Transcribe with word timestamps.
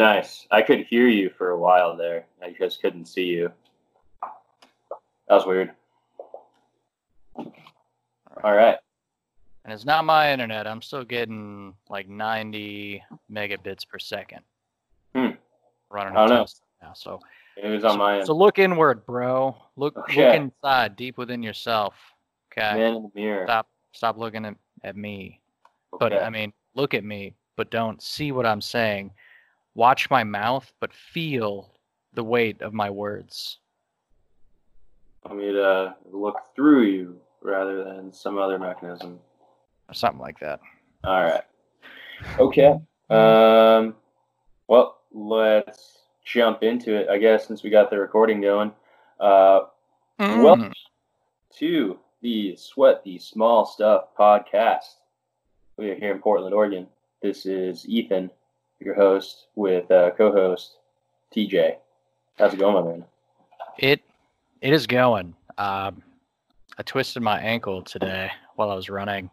Nice. 0.00 0.46
I 0.50 0.62
could 0.62 0.86
hear 0.86 1.08
you 1.08 1.28
for 1.36 1.50
a 1.50 1.58
while 1.58 1.94
there. 1.94 2.24
I 2.42 2.54
just 2.58 2.80
couldn't 2.80 3.04
see 3.04 3.24
you. 3.26 3.52
That 4.22 5.34
was 5.34 5.44
weird. 5.44 5.72
All 7.36 8.54
right. 8.54 8.78
And 9.64 9.74
it's 9.74 9.84
not 9.84 10.06
my 10.06 10.32
internet. 10.32 10.66
I'm 10.66 10.80
still 10.80 11.04
getting 11.04 11.74
like 11.90 12.08
90 12.08 13.02
megabits 13.30 13.86
per 13.86 13.98
second. 13.98 14.40
Hmm. 15.14 15.32
Running 15.90 16.16
I 16.16 16.26
don't 16.26 16.30
know. 16.30 16.46
now. 16.80 16.94
So, 16.94 17.20
It 17.62 17.68
was 17.68 17.84
on 17.84 17.98
my 17.98 18.16
end. 18.20 18.26
so 18.26 18.34
look 18.34 18.58
inward, 18.58 19.04
bro. 19.04 19.54
Look, 19.76 19.98
Okay. 19.98 20.24
look 20.24 20.34
inside, 20.34 20.96
deep 20.96 21.18
within 21.18 21.42
yourself. 21.42 21.94
Okay. 22.50 22.74
Man 22.74 22.94
in 22.94 23.02
the 23.02 23.10
mirror. 23.14 23.44
Stop, 23.44 23.68
stop 23.92 24.16
looking 24.16 24.46
at, 24.46 24.54
at 24.82 24.96
me. 24.96 25.42
But 25.98 26.14
I 26.14 26.30
mean, 26.30 26.54
look 26.74 26.94
at 26.94 27.04
me, 27.04 27.34
but 27.56 27.70
don't 27.70 28.00
see 28.02 28.32
what 28.32 28.46
I'm 28.46 28.62
saying. 28.62 29.12
Watch 29.74 30.10
my 30.10 30.24
mouth, 30.24 30.72
but 30.80 30.92
feel 30.92 31.72
the 32.14 32.24
weight 32.24 32.60
of 32.60 32.72
my 32.74 32.90
words. 32.90 33.58
Want 35.24 35.38
me 35.38 35.52
to 35.52 35.94
look 36.10 36.40
through 36.56 36.82
you 36.84 37.20
rather 37.40 37.84
than 37.84 38.12
some 38.12 38.38
other 38.38 38.58
mechanism. 38.58 39.18
Or 39.88 39.94
something 39.94 40.20
like 40.20 40.40
that. 40.40 40.60
All 41.04 41.22
right. 41.22 41.44
Okay. 42.38 42.74
Um. 43.08 43.94
Well, 44.68 44.98
let's 45.12 45.98
jump 46.24 46.62
into 46.62 46.94
it. 46.94 47.08
I 47.08 47.18
guess 47.18 47.46
since 47.46 47.62
we 47.62 47.70
got 47.70 47.90
the 47.90 47.98
recording 47.98 48.40
going. 48.40 48.72
Uh, 49.18 49.60
Mm. 50.20 50.42
welcome 50.42 50.72
to 51.56 51.98
the 52.20 52.54
Sweat 52.54 53.02
the 53.04 53.18
Small 53.18 53.64
Stuff 53.64 54.14
podcast. 54.18 54.96
We 55.78 55.88
are 55.90 55.94
here 55.94 56.12
in 56.12 56.18
Portland, 56.20 56.54
Oregon. 56.54 56.86
This 57.22 57.46
is 57.46 57.88
Ethan, 57.88 58.30
your 58.80 58.94
host, 58.94 59.46
with 59.54 59.90
uh, 59.90 60.10
co-host 60.16 60.76
TJ. 61.34 61.76
How's 62.38 62.54
it 62.54 62.58
going, 62.58 62.84
my 62.84 62.90
man? 62.90 63.04
It 63.78 64.00
it 64.60 64.72
is 64.72 64.86
going. 64.86 65.34
Um, 65.58 66.02
I 66.78 66.82
twisted 66.84 67.22
my 67.22 67.38
ankle 67.40 67.82
today 67.82 68.30
while 68.56 68.70
I 68.70 68.74
was 68.74 68.88
running, 68.88 69.30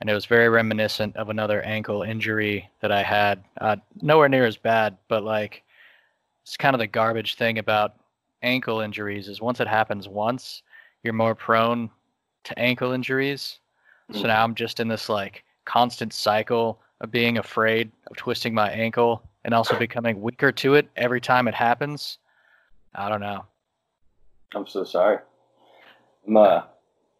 and 0.00 0.08
it 0.08 0.14
was 0.14 0.24
very 0.26 0.48
reminiscent 0.48 1.16
of 1.16 1.28
another 1.28 1.62
ankle 1.62 2.02
injury 2.02 2.68
that 2.80 2.90
I 2.90 3.02
had. 3.02 3.44
Uh, 3.60 3.76
nowhere 4.00 4.28
near 4.28 4.46
as 4.46 4.56
bad, 4.56 4.96
but 5.08 5.24
like 5.24 5.62
it's 6.42 6.56
kind 6.56 6.74
of 6.74 6.78
the 6.80 6.86
garbage 6.86 7.36
thing 7.36 7.58
about 7.58 7.94
ankle 8.42 8.80
injuries 8.80 9.28
is 9.28 9.40
once 9.40 9.60
it 9.60 9.68
happens 9.68 10.08
once, 10.08 10.62
you're 11.02 11.14
more 11.14 11.34
prone 11.34 11.90
to 12.44 12.58
ankle 12.58 12.92
injuries. 12.92 13.58
So 14.12 14.20
Mm. 14.20 14.26
now 14.26 14.44
I'm 14.44 14.54
just 14.54 14.80
in 14.80 14.88
this 14.88 15.08
like 15.08 15.44
constant 15.64 16.12
cycle 16.12 16.80
of 17.04 17.12
being 17.12 17.38
afraid 17.38 17.92
of 18.10 18.16
twisting 18.16 18.52
my 18.52 18.68
ankle 18.70 19.22
and 19.44 19.54
also 19.54 19.78
becoming 19.78 20.20
weaker 20.20 20.50
to 20.50 20.74
it 20.74 20.88
every 20.96 21.20
time 21.20 21.46
it 21.46 21.54
happens. 21.54 22.18
I 22.94 23.08
don't 23.08 23.20
know. 23.20 23.44
I'm 24.54 24.66
so 24.66 24.82
sorry. 24.82 25.18
I'm 26.26 26.36
uh, 26.36 26.62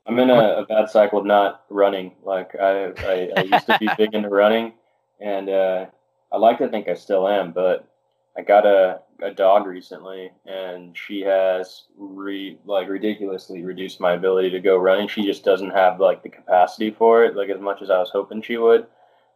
I'm 0.06 0.18
in 0.18 0.30
a, 0.30 0.58
a 0.58 0.66
bad 0.66 0.88
cycle 0.90 1.20
of 1.20 1.26
not 1.26 1.64
running. 1.68 2.12
Like 2.22 2.54
I, 2.60 2.86
I, 2.98 3.30
I 3.36 3.42
used 3.42 3.66
to 3.66 3.78
be 3.78 3.88
big 3.96 4.14
into 4.14 4.28
running, 4.28 4.72
and 5.20 5.48
uh, 5.48 5.86
I 6.32 6.36
like 6.38 6.58
to 6.58 6.68
think 6.68 6.88
I 6.88 6.94
still 6.94 7.28
am. 7.28 7.52
But 7.52 7.88
I 8.36 8.42
got 8.42 8.66
a, 8.66 9.00
a 9.22 9.32
dog 9.32 9.66
recently, 9.66 10.30
and 10.46 10.96
she 10.96 11.20
has 11.22 11.84
re 11.98 12.58
like 12.64 12.88
ridiculously 12.88 13.62
reduced 13.64 14.00
my 14.00 14.12
ability 14.12 14.50
to 14.50 14.60
go 14.60 14.76
running. 14.76 15.08
She 15.08 15.24
just 15.24 15.44
doesn't 15.44 15.70
have 15.70 16.00
like 16.00 16.22
the 16.22 16.28
capacity 16.30 16.90
for 16.90 17.24
it, 17.24 17.36
like 17.36 17.50
as 17.50 17.60
much 17.60 17.82
as 17.82 17.90
I 17.90 17.98
was 17.98 18.10
hoping 18.10 18.40
she 18.40 18.56
would, 18.56 18.86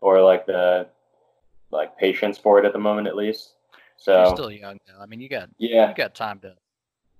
or 0.00 0.20
like 0.22 0.46
the 0.46 0.88
like 1.70 1.96
patience 1.98 2.38
for 2.38 2.58
it 2.58 2.64
at 2.64 2.72
the 2.72 2.78
moment, 2.78 3.08
at 3.08 3.16
least. 3.16 3.54
You're 4.06 4.26
So 4.26 4.34
still 4.34 4.50
young 4.50 4.78
though. 4.86 5.00
I 5.00 5.06
mean, 5.06 5.20
you 5.20 5.28
got 5.28 5.48
yeah, 5.58 5.88
you 5.90 5.94
got 5.94 6.14
time 6.14 6.38
to. 6.40 6.54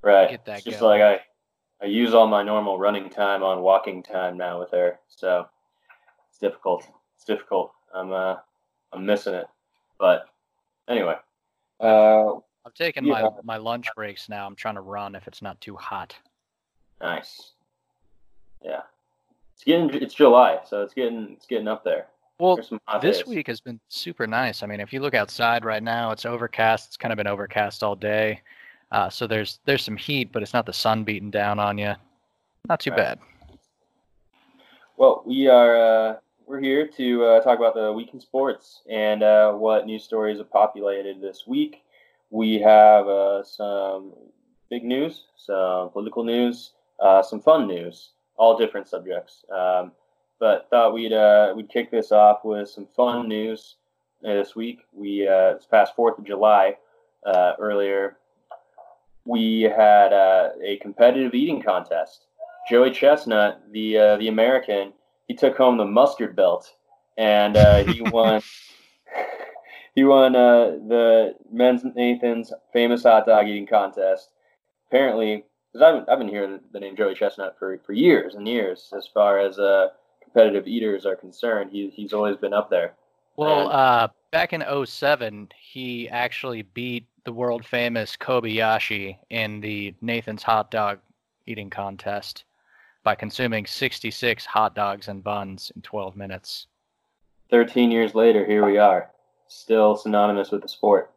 Right. 0.01 0.31
get 0.31 0.45
that 0.45 0.59
it's 0.59 0.65
just 0.65 0.81
going. 0.81 1.01
like 1.01 1.21
I, 1.81 1.85
I 1.85 1.89
use 1.89 2.15
all 2.15 2.29
my 2.29 2.43
normal 2.43 2.79
running 2.79 3.11
time 3.11 3.43
on 3.43 3.63
walking 3.63 4.03
time 4.03 4.37
now 4.37 4.61
with 4.61 4.71
her, 4.71 4.99
so 5.09 5.47
it's 6.31 6.39
difficult. 6.39 6.87
It's 7.17 7.25
difficult. 7.25 7.73
I'm 7.93 8.13
uh, 8.13 8.37
I'm 8.93 9.05
missing 9.05 9.35
it. 9.35 9.47
But 9.99 10.27
anyway, 10.89 11.17
uh, 11.81 12.35
I'm 12.35 12.73
taking 12.75 13.05
Yeah. 13.05 13.23
my 13.23 13.31
my 13.43 13.57
lunch 13.57 13.89
breaks 13.97 14.29
now. 14.29 14.47
I'm 14.47 14.55
trying 14.55 14.77
to 14.77 14.81
run 14.83 15.15
if 15.17 15.27
it's 15.27 15.43
not 15.43 15.61
too 15.61 15.75
hot. 15.77 16.15
nice. 17.01 17.53
Yeah, 18.63 18.83
it's 19.55 19.65
getting 19.65 19.91
it's 20.03 20.15
July, 20.15 20.61
so 20.65 20.83
it's 20.83 20.95
getting 20.95 21.31
it's 21.33 21.47
getting 21.47 21.69
up 21.69 21.83
there. 21.85 22.07
Well, 22.39 22.57
There's 22.57 22.69
some 22.69 22.81
hot 22.87 23.03
this 23.03 23.27
week 23.27 23.49
has 23.49 23.61
been 23.61 23.81
super 23.89 24.27
nice. 24.27 24.63
I 24.63 24.67
mean, 24.67 24.81
if 24.81 24.93
you 24.93 25.01
look 25.01 25.15
outside 25.15 25.65
right 25.65 25.83
now, 25.83 26.13
it's 26.13 26.25
overcast. 26.25 26.87
It's 26.89 26.97
kind 26.97 27.13
of 27.13 27.17
been 27.17 27.27
overcast 27.27 27.83
all 27.83 27.97
day. 27.97 28.41
Uh, 28.93 29.11
so 29.11 29.27
there's 29.27 29.59
there's 29.65 29.83
some 29.83 29.97
heat, 29.97 30.31
but 30.33 30.43
it's 30.43 30.55
not 30.55 30.65
the 30.65 30.73
sun 30.73 31.05
beating 31.05 31.31
down 31.31 31.59
on 31.59 31.77
you. 31.79 31.95
Not 32.69 32.81
too 32.81 32.91
Right. 32.91 32.97
bad. 32.97 33.19
Well, 34.97 35.23
we 35.27 35.49
are 35.49 35.77
uh, 35.77 36.17
we're 36.47 36.61
here 36.61 36.87
to 36.87 37.25
uh, 37.25 37.41
talk 37.43 37.59
about 37.59 37.75
the 37.75 37.93
week 37.93 38.15
in 38.15 38.21
sports 38.21 38.83
and 38.89 39.23
uh, 39.23 39.53
what 39.53 39.87
news 39.87 40.05
stories 40.05 40.39
have 40.39 40.51
populated 40.51 41.21
this 41.21 41.45
week. 41.47 41.83
We 42.31 42.61
have 42.61 43.07
uh, 43.07 43.43
some 43.43 44.13
big 44.71 44.85
news, 44.85 45.25
some 45.37 45.91
political 45.91 46.25
news, 46.25 46.73
uh, 47.01 47.23
some 47.23 47.41
fun 47.41 47.67
news, 47.67 48.11
all 48.37 48.57
different 48.57 48.87
subjects. 48.87 49.45
Um, 49.53 49.93
but 50.41 50.69
thought 50.71 50.95
we'd 50.95 51.13
uh, 51.13 51.53
we'd 51.57 51.69
kick 51.69 51.91
this 51.91 52.13
off 52.13 52.45
with 52.45 52.69
some 52.69 52.87
fun 52.97 53.29
news 53.29 53.77
uh, 54.25 54.35
this 54.35 54.55
week. 54.55 54.81
We 54.93 55.27
uh, 55.27 55.55
this 55.55 55.67
past 55.67 55.95
Fourth 55.97 56.19
of 56.19 56.25
July 56.25 56.77
uh, 57.27 57.53
earlier, 57.59 58.17
we 59.25 59.63
had 59.63 60.13
uh, 60.13 60.51
a 60.63 60.79
competitive 60.79 61.35
eating 61.35 61.63
contest. 61.63 62.27
Joey 62.69 62.91
Chestnut, 62.91 63.63
the 63.73 63.99
uh, 63.99 64.17
the 64.17 64.29
American, 64.29 64.93
he 65.27 65.35
took 65.35 65.57
home 65.57 65.77
the 65.77 65.85
mustard 65.85 66.37
belt, 66.37 66.75
and 67.17 67.57
uh, 67.57 67.85
he 67.85 68.03
won. 68.11 68.43
he 69.95 70.05
won 70.05 70.37
uh, 70.37 70.79
the 70.87 71.35
men's 71.51 71.83
Nathan's 71.95 72.53
famous 72.73 73.03
hot 73.03 73.27
dog 73.27 73.49
eating 73.49 73.67
contest. 73.67 74.31
Apparently, 74.89 75.45
because 75.73 75.83
I've, 75.83 76.09
I've 76.09 76.19
been 76.19 76.29
hearing 76.29 76.61
the 76.73 76.81
name 76.81 76.97
Joey 76.97 77.15
Chestnut 77.15 77.57
for, 77.59 77.79
for 77.85 77.93
years 77.93 78.35
and 78.35 78.49
years, 78.49 78.93
as 78.97 79.07
far 79.07 79.39
as 79.39 79.59
uh, 79.59 79.89
competitive 80.29 80.67
eaters 80.67 81.07
are 81.07 81.17
concerned, 81.17 81.71
he, 81.71 81.91
he's 81.91 82.13
always 82.13 82.37
been 82.37 82.53
up 82.53 82.71
there. 82.71 82.95
Well, 83.37 83.71
And- 83.71 83.73
uh, 83.73 84.09
back 84.31 84.53
in 84.53 84.63
07, 84.87 85.49
he 85.59 86.09
actually 86.09 86.63
beat 86.63 87.07
the 87.25 87.33
world 87.33 87.65
famous 87.65 88.17
Kobayashi 88.17 89.19
in 89.31 89.61
the 89.61 89.95
Nathan's 90.01 90.43
hot 90.43 90.71
dog 90.71 90.99
eating 91.47 91.71
contest 91.71 92.45
by 93.05 93.15
consuming 93.15 93.65
66 93.67 94.45
hot 94.45 94.75
dogs 94.75 95.09
and 95.09 95.23
buns 95.23 95.73
in 95.75 95.83
12 95.83 96.17
minutes. 96.17 96.67
13 97.51 97.91
years 97.91 98.15
later, 98.15 98.45
here 98.45 98.67
we 98.67 98.77
are, 98.77 99.11
still 99.47 99.97
synonymous 99.97 100.51
with 100.51 100.63
the 100.63 100.69
sport. 100.69 101.11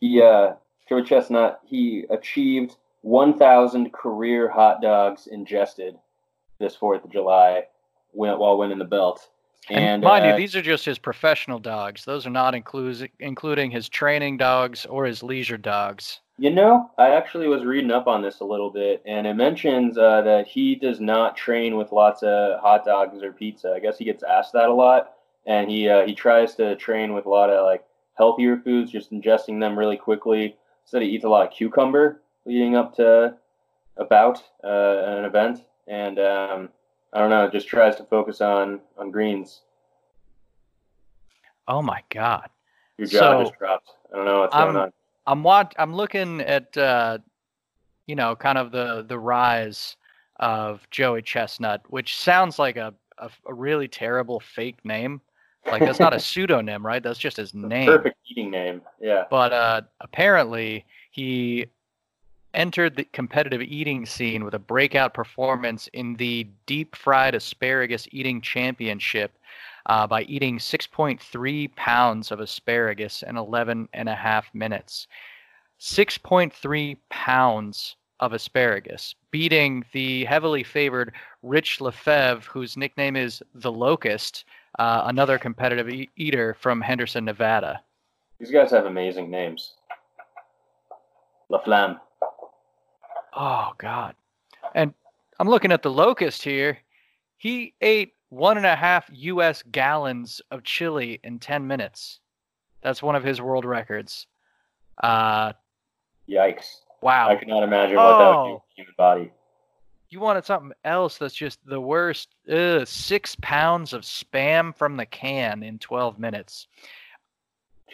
He, 0.00 0.22
uh, 0.22 0.54
Joey 0.88 1.02
Chestnut, 1.02 1.60
he 1.64 2.04
achieved 2.10 2.76
1,000 3.00 3.92
career 3.92 4.48
hot 4.48 4.80
dogs 4.80 5.26
ingested 5.26 5.96
this 6.58 6.76
4th 6.76 7.04
of 7.04 7.10
July 7.10 7.64
while 8.12 8.58
winning 8.58 8.78
the 8.78 8.84
belt. 8.84 9.28
And, 9.68 9.78
And, 9.78 10.02
mind 10.02 10.24
uh, 10.24 10.28
you, 10.30 10.36
these 10.36 10.56
are 10.56 10.62
just 10.62 10.84
his 10.84 10.98
professional 10.98 11.58
dogs. 11.58 12.04
Those 12.04 12.26
are 12.26 12.30
not 12.30 12.54
includes, 12.54 13.04
including 13.20 13.70
his 13.70 13.88
training 13.88 14.36
dogs 14.36 14.86
or 14.86 15.04
his 15.04 15.22
leisure 15.22 15.56
dogs. 15.56 16.20
You 16.38 16.50
know, 16.50 16.90
I 16.98 17.10
actually 17.10 17.46
was 17.46 17.64
reading 17.64 17.92
up 17.92 18.08
on 18.08 18.22
this 18.22 18.40
a 18.40 18.44
little 18.44 18.70
bit, 18.70 19.02
and 19.06 19.26
it 19.26 19.34
mentions 19.34 19.96
uh, 19.96 20.22
that 20.22 20.48
he 20.48 20.74
does 20.74 20.98
not 20.98 21.36
train 21.36 21.76
with 21.76 21.92
lots 21.92 22.22
of 22.22 22.58
hot 22.60 22.84
dogs 22.84 23.22
or 23.22 23.32
pizza. 23.32 23.74
I 23.76 23.78
guess 23.78 23.98
he 23.98 24.04
gets 24.04 24.24
asked 24.24 24.52
that 24.54 24.68
a 24.68 24.74
lot, 24.74 25.12
and 25.46 25.70
he 25.70 25.88
uh, 25.88 26.04
he 26.06 26.14
tries 26.14 26.54
to 26.56 26.74
train 26.76 27.12
with 27.12 27.26
a 27.26 27.28
lot 27.28 27.50
of 27.50 27.64
like 27.64 27.84
healthier 28.14 28.56
foods, 28.56 28.90
just 28.90 29.12
ingesting 29.12 29.60
them 29.60 29.78
really 29.78 29.96
quickly. 29.96 30.56
Said 30.84 31.02
he 31.02 31.08
eats 31.08 31.24
a 31.24 31.28
lot 31.28 31.46
of 31.46 31.52
cucumber 31.52 32.22
leading 32.44 32.74
up 32.74 32.96
to 32.96 33.36
about 33.96 34.42
uh, 34.64 35.18
an 35.18 35.24
event, 35.24 35.60
and 35.86 36.18
um, 36.18 36.68
I 37.12 37.18
don't 37.18 37.30
know, 37.30 37.44
it 37.44 37.52
just 37.52 37.68
tries 37.68 37.96
to 37.96 38.04
focus 38.04 38.40
on 38.40 38.80
on 38.96 39.10
greens. 39.10 39.62
Oh 41.68 41.82
my 41.82 42.00
God. 42.10 42.48
Your 42.98 43.06
jaw 43.06 43.18
So, 43.18 43.40
just 43.44 43.58
dropped. 43.58 43.90
I 44.12 44.16
don't 44.16 44.26
know 44.26 44.40
what's 44.40 44.54
I'm- 44.54 44.72
going 44.72 44.76
on. 44.84 44.92
I'm 45.24 45.42
watch 45.44 45.72
I'm 45.78 45.94
looking 45.94 46.40
at 46.40 46.76
uh 46.76 47.18
you 48.08 48.16
know 48.16 48.34
kind 48.34 48.58
of 48.58 48.72
the 48.72 49.04
the 49.08 49.18
rise 49.18 49.96
of 50.40 50.80
Joey 50.90 51.22
Chestnut, 51.22 51.82
which 51.90 52.16
sounds 52.16 52.58
like 52.58 52.76
a 52.76 52.92
a, 53.18 53.30
a 53.46 53.54
really 53.54 53.86
terrible 53.86 54.40
fake 54.40 54.84
name. 54.84 55.20
Like 55.64 55.80
that's 55.80 56.00
not 56.00 56.12
a 56.12 56.18
pseudonym, 56.28 56.84
right? 56.84 57.00
That's 57.02 57.20
just 57.20 57.36
his 57.36 57.54
name. 57.54 57.86
Perfect 57.86 58.16
eating 58.28 58.50
name. 58.50 58.82
Yeah. 59.00 59.24
But 59.30 59.52
uh 59.52 59.82
apparently 60.00 60.84
he 61.12 61.66
entered 62.54 62.96
the 62.96 63.04
competitive 63.04 63.62
eating 63.62 64.06
scene 64.06 64.44
with 64.44 64.54
a 64.54 64.58
breakout 64.58 65.14
performance 65.14 65.88
in 65.92 66.14
the 66.16 66.48
deep 66.66 66.94
fried 66.96 67.34
asparagus 67.34 68.06
eating 68.12 68.40
championship 68.40 69.38
uh, 69.86 70.06
by 70.06 70.22
eating 70.22 70.58
6.3 70.58 71.74
pounds 71.76 72.30
of 72.30 72.40
asparagus 72.40 73.22
in 73.22 73.36
11 73.36 73.88
and 73.92 74.08
a 74.08 74.14
half 74.14 74.52
minutes. 74.54 75.08
6.3 75.80 76.96
pounds 77.10 77.96
of 78.20 78.32
asparagus, 78.32 79.16
beating 79.32 79.84
the 79.92 80.24
heavily 80.26 80.62
favored 80.62 81.12
Rich 81.42 81.80
Lefevre, 81.80 82.48
whose 82.48 82.76
nickname 82.76 83.16
is 83.16 83.42
the 83.54 83.72
Locust, 83.72 84.44
uh, 84.78 85.02
another 85.06 85.38
competitive 85.38 85.88
e- 85.88 86.08
eater 86.16 86.54
from 86.54 86.80
Henderson, 86.80 87.24
Nevada. 87.24 87.80
These 88.38 88.52
guys 88.52 88.70
have 88.70 88.86
amazing 88.86 89.28
names. 89.28 89.74
La 91.48 91.60
Flamme. 91.62 91.98
Oh 93.34 93.72
God! 93.78 94.14
And 94.74 94.92
I'm 95.38 95.48
looking 95.48 95.72
at 95.72 95.82
the 95.82 95.90
Locust 95.90 96.42
here. 96.42 96.78
He 97.38 97.74
ate 97.80 98.12
one 98.28 98.56
and 98.56 98.66
a 98.66 98.76
half 98.76 99.08
U.S. 99.12 99.62
gallons 99.70 100.40
of 100.50 100.62
chili 100.62 101.20
in 101.24 101.38
10 101.38 101.66
minutes. 101.66 102.20
That's 102.82 103.02
one 103.02 103.16
of 103.16 103.24
his 103.24 103.40
world 103.40 103.64
records. 103.64 104.26
Uh, 105.02 105.52
Yikes. 106.28 106.66
wow. 107.00 107.28
I 107.28 107.34
cannot 107.36 107.62
imagine 107.62 107.96
what 107.96 108.18
that 108.18 108.28
would 108.28 108.32
do 108.48 108.52
Oh. 108.54 108.64
to 108.68 108.74
human 108.76 108.94
body. 108.96 109.32
you 110.08 110.20
wanted 110.20 110.44
something 110.44 110.72
else 110.84 111.18
that's 111.18 111.34
just 111.34 111.58
the 111.66 111.80
worst. 111.80 112.28
Ugh, 112.50 112.86
six 112.86 113.36
pounds 113.42 113.92
of 113.92 114.02
spam 114.02 114.74
from 114.76 114.96
the 114.96 115.06
can 115.06 115.62
in 115.62 115.78
12 115.78 116.18
minutes. 116.18 116.68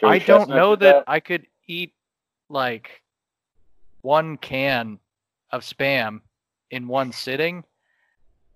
I 0.03 0.19
don't 0.19 0.49
know 0.49 0.75
did 0.75 0.85
that 0.85 1.03
I 1.07 1.19
could 1.19 1.47
eat 1.67 1.93
like 2.49 3.01
one 4.01 4.37
can 4.37 4.99
of 5.51 5.61
spam 5.63 6.21
in 6.71 6.87
one 6.87 7.11
sitting. 7.11 7.63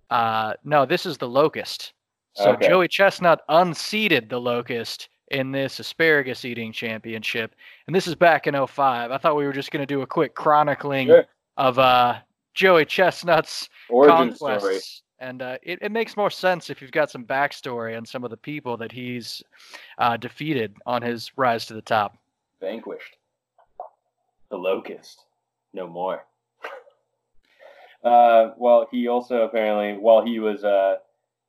Uh, 0.10 0.54
no, 0.63 0.86
this 0.86 1.06
is 1.06 1.18
the 1.18 1.28
locust. 1.28 1.94
So 2.36 2.51
Okay. 2.51 2.68
Joey 2.68 2.88
Chestnut 2.88 3.42
unseated 3.50 4.30
the 4.30 4.40
locust 4.40 5.10
in 5.31 5.51
this 5.51 5.80
asparagus 5.80 6.45
eating 6.45 6.72
championship, 6.72 7.56
and 7.88 7.95
this 7.95 8.06
is 8.07 8.13
back 8.16 8.45
in 8.45 8.54
05. 8.68 9.12
I 9.12 9.18
thought 9.18 9.36
we 9.36 9.45
were 9.45 9.54
just 9.54 9.72
going 9.72 9.81
to 9.81 9.92
do 9.92 10.01
a 10.01 10.07
quick 10.07 10.36
chronicling 10.36 11.07
Sure. 11.07 11.25
of 11.57 11.80
uh, 11.80 12.19
Joey 12.54 12.86
Chestnut's 12.86 13.69
Origin 13.89 14.36
story. 14.36 14.54
conquests. 14.60 15.01
And 15.19 15.42
uh, 15.42 15.57
it, 15.63 15.80
it 15.81 15.92
makes 15.92 16.18
more 16.18 16.30
sense 16.30 16.69
if 16.69 16.81
you've 16.81 16.92
got 16.92 17.10
some 17.10 17.24
backstory 17.24 17.96
on 17.96 18.06
some 18.06 18.24
of 18.25 18.30
the 18.30 18.38
people 18.38 18.75
that 18.78 18.92
he's 18.92 19.42
uh, 19.98 20.18
defeated 20.18 20.75
on 20.86 21.01
his 21.01 21.31
rise 21.38 21.66
to 21.68 21.74
the 21.74 21.81
top. 21.81 22.18
Vanquished. 22.60 23.16
The 24.50 24.57
locust. 24.57 25.24
No 25.74 25.88
more. 25.88 26.25
Uh, 28.03 28.51
well, 28.57 28.88
he 28.91 29.07
also 29.07 29.44
apparently, 29.44 29.94
while 29.94 30.23
he 30.23 30.39
was 30.39 30.63
uh, 30.63 30.97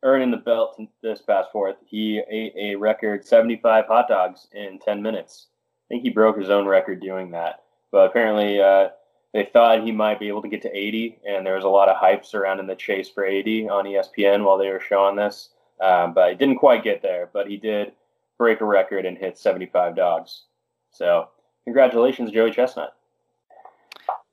earning 0.03 0.31
the 0.31 0.37
belt 0.37 0.81
this 1.03 1.21
past 1.23 1.51
fourth, 1.53 1.77
he 1.85 2.21
ate 2.31 2.55
a 2.57 2.77
record 2.77 3.27
75 3.27 3.87
hot 3.87 4.09
dogs 4.09 4.47
in 4.53 4.79
10 4.79 5.03
minutes. 5.03 5.49
I 5.87 5.87
think 5.89 6.03
he 6.03 6.11
broke 6.11 6.39
his 6.39 6.51
own 6.51 6.67
record 6.67 7.01
doing 7.01 7.31
that. 7.33 7.63
But 7.91 8.07
apparently, 8.11 8.61
uh, 8.61 8.89
they 9.33 9.45
thought 9.53 9.83
he 9.83 9.93
might 9.93 10.21
be 10.21 10.29
able 10.29 10.43
to 10.43 10.49
get 10.49 10.63
to 10.63 10.77
80, 10.77 11.19
and 11.29 11.45
there 11.45 11.57
was 11.57 11.65
a 11.65 11.69
lot 11.69 11.89
of 11.89 11.97
hype 11.97 12.25
surrounding 12.25 12.69
the 12.69 12.77
chase 12.77 13.09
for 13.09 13.25
80 13.25 13.69
on 13.69 13.85
ESPN 13.85 14.45
while 14.45 14.59
they 14.59 14.71
were 14.71 14.81
showing 14.81 15.17
this. 15.17 15.51
Um, 15.81 16.15
but 16.15 16.31
he 16.31 16.37
didn't 16.37 16.59
quite 16.59 16.85
get 16.85 17.03
there, 17.03 17.31
but 17.33 17.49
he 17.49 17.57
did 17.57 17.93
break 18.39 18.61
a 18.61 18.65
record 18.65 19.07
and 19.07 19.19
hit 19.19 19.37
75 19.37 19.97
dogs. 19.97 20.45
So, 20.91 21.29
congratulations, 21.65 22.31
Joey 22.31 22.53
Chestnut. 22.53 22.95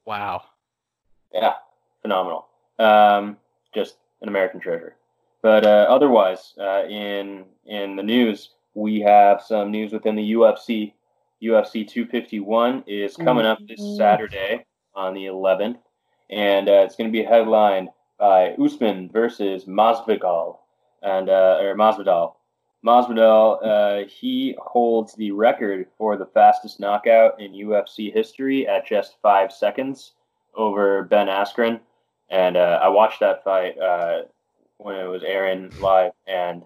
Wow. 0.05 0.43
Yeah, 1.33 1.53
phenomenal. 2.01 2.47
Um, 2.79 3.37
just 3.73 3.97
an 4.21 4.27
American 4.27 4.59
treasure. 4.59 4.95
But 5.41 5.65
uh, 5.65 5.87
otherwise, 5.89 6.53
uh, 6.59 6.83
in 6.85 7.45
in 7.65 7.95
the 7.95 8.03
news, 8.03 8.51
we 8.73 8.99
have 9.01 9.41
some 9.41 9.71
news 9.71 9.91
within 9.91 10.15
the 10.15 10.33
UFC. 10.33 10.93
UFC 11.41 11.87
251 11.87 12.83
is 12.85 13.15
coming 13.15 13.47
up 13.47 13.57
this 13.67 13.97
Saturday 13.97 14.63
on 14.93 15.15
the 15.15 15.25
11th, 15.25 15.79
and 16.29 16.69
uh, 16.69 16.83
it's 16.85 16.95
going 16.95 17.09
to 17.09 17.11
be 17.11 17.23
headlined 17.23 17.89
by 18.19 18.53
Usman 18.63 19.09
versus 19.09 19.65
Masvidal, 19.65 20.57
and 21.01 21.29
uh, 21.29 21.57
or 21.59 21.75
Masvidal. 21.75 22.33
Masvidal, 22.85 23.59
uh, 23.63 24.07
he 24.07 24.55
holds 24.59 25.13
the 25.15 25.31
record 25.31 25.87
for 25.97 26.17
the 26.17 26.25
fastest 26.27 26.79
knockout 26.79 27.39
in 27.39 27.53
UFC 27.53 28.13
history 28.13 28.67
at 28.67 28.87
just 28.87 29.17
five 29.21 29.51
seconds 29.51 30.13
over 30.55 31.03
Ben 31.03 31.27
Askren, 31.27 31.79
and 32.31 32.57
uh, 32.57 32.79
I 32.81 32.87
watched 32.87 33.19
that 33.19 33.43
fight 33.43 33.77
uh, 33.77 34.23
when 34.77 34.95
it 34.95 35.05
was 35.05 35.21
airing 35.23 35.71
live, 35.79 36.13
and 36.25 36.63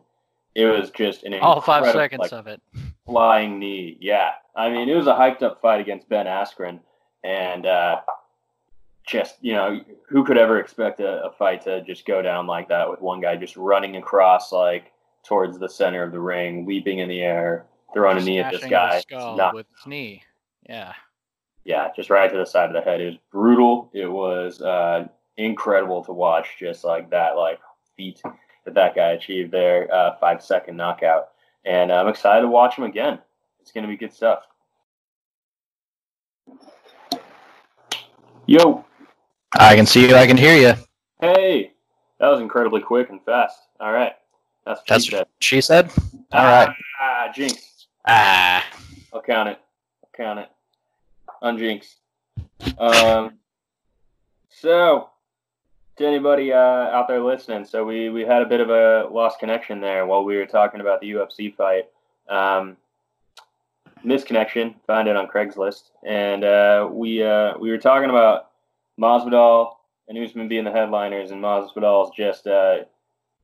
it 0.53 0.65
was 0.65 0.91
just 0.91 1.23
an 1.23 1.33
All 1.33 1.59
five 1.59 1.91
seconds 1.91 2.19
like, 2.21 2.31
of 2.31 2.47
it. 2.47 2.62
flying 3.06 3.59
knee. 3.59 3.97
Yeah, 4.00 4.31
I 4.56 4.69
mean 4.69 4.88
it 4.88 4.95
was 4.95 5.07
a 5.07 5.13
hyped 5.13 5.41
up 5.41 5.62
fight 5.62 5.81
against 5.81 6.07
Ben 6.07 6.27
Askren, 6.27 6.79
and 7.23 7.65
uh, 7.65 8.01
just 9.06 9.35
you 9.41 9.53
know 9.53 9.81
who 10.07 10.23
could 10.23 10.38
ever 10.38 10.59
expect 10.59 11.00
a, 11.01 11.25
a 11.25 11.31
fight 11.31 11.63
to 11.63 11.81
just 11.81 12.06
go 12.06 12.21
down 12.21 12.47
like 12.47 12.69
that 12.69 12.89
with 12.89 13.01
one 13.01 13.19
guy 13.19 13.35
just 13.35 13.57
running 13.57 13.97
across 13.97 14.51
like 14.51 14.91
towards 15.25 15.57
the 15.57 15.67
center 15.67 16.03
of 16.03 16.12
the 16.12 16.19
ring, 16.19 16.67
leaping 16.67 17.00
in 17.00 17.09
the 17.09 17.21
air, 17.21 17.65
throwing 17.94 18.17
a 18.17 18.21
knee 18.21 18.39
at 18.39 18.51
this 18.51 18.63
guy. 18.63 19.01
Not- 19.12 19.56
with 19.56 19.65
his 19.75 19.88
knee. 19.88 20.21
Yeah. 20.69 20.94
yeah, 21.63 21.89
just 21.95 22.09
right 22.09 22.31
to 22.31 22.38
the 22.38 22.45
side 22.45 22.69
of 22.69 22.73
the 22.73 22.81
head. 22.81 23.01
It 23.01 23.06
was 23.06 23.17
brutal. 23.31 23.89
It 23.94 24.07
was 24.07 24.62
uh, 24.62 25.07
incredible 25.37 26.03
to 26.05 26.11
watch, 26.13 26.47
just 26.59 26.83
like 26.83 27.09
that, 27.09 27.35
like 27.37 27.59
feat 27.97 28.21
that 28.65 28.73
that 28.73 28.95
guy 28.95 29.11
achieved 29.11 29.51
there, 29.51 29.93
uh, 29.93 30.15
five 30.17 30.41
second 30.43 30.75
knockout. 30.77 31.29
And 31.65 31.91
I'm 31.91 32.07
excited 32.07 32.41
to 32.41 32.47
watch 32.47 32.75
him 32.77 32.83
again. 32.83 33.19
It's 33.61 33.71
gonna 33.71 33.87
be 33.87 33.97
good 33.97 34.13
stuff. 34.13 34.43
Yo, 38.45 38.85
I 39.57 39.75
can 39.75 39.85
see 39.85 40.07
you. 40.07 40.15
I 40.15 40.27
can 40.27 40.37
hear 40.37 40.55
you. 40.55 40.73
hey, 41.19 41.71
that 42.19 42.27
was 42.27 42.39
incredibly 42.41 42.81
quick 42.81 43.09
and 43.09 43.23
fast. 43.23 43.57
All 43.79 43.91
right, 43.91 44.13
that's 44.65 44.79
what 44.79 44.88
That's 44.88 45.05
she 45.05 45.11
said. 45.11 45.27
she 45.39 45.61
said. 45.61 45.91
All 46.31 46.43
right. 46.43 46.69
Ah, 47.01 47.31
jinx. 47.33 47.88
Ah. 48.07 48.63
I'll 49.13 49.21
count 49.21 49.49
it. 49.49 49.59
I'll 50.03 50.25
count 50.25 50.39
it. 50.39 50.49
Unjinx. 51.41 51.95
Um, 52.77 53.33
so, 54.49 55.09
to 55.97 56.06
anybody 56.06 56.51
uh, 56.51 56.57
out 56.57 57.07
there 57.07 57.21
listening, 57.21 57.65
so 57.65 57.86
we, 57.86 58.09
we 58.09 58.21
had 58.21 58.42
a 58.42 58.45
bit 58.45 58.59
of 58.59 58.69
a 58.69 59.07
lost 59.12 59.39
connection 59.39 59.80
there 59.80 60.06
while 60.06 60.24
we 60.24 60.36
were 60.36 60.45
talking 60.45 60.81
about 60.81 61.00
the 61.01 61.12
UFC 61.12 61.55
fight. 61.55 61.89
Um, 62.27 62.77
misconnection, 64.03 64.75
found 64.88 65.08
it 65.08 65.15
on 65.15 65.27
Craigslist, 65.27 65.91
and 66.05 66.43
uh, 66.43 66.88
we 66.91 67.24
uh, 67.24 67.58
we 67.58 67.69
were 67.69 67.77
talking 67.77 68.10
about 68.10 68.51
Masvidal 69.00 69.75
and 70.08 70.17
Usman 70.17 70.48
being 70.48 70.65
the 70.65 70.72
headliners, 70.72 71.31
and 71.31 71.41
Masvidal's 71.41 72.12
just 72.15 72.46
uh, 72.46 72.79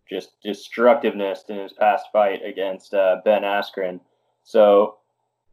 just 0.09 0.41
destructiveness 0.43 1.45
in 1.49 1.57
his 1.57 1.73
past 1.73 2.07
fight 2.11 2.41
against 2.45 2.93
uh, 2.93 3.17
Ben 3.23 3.43
Askren. 3.43 3.99
So 4.43 4.97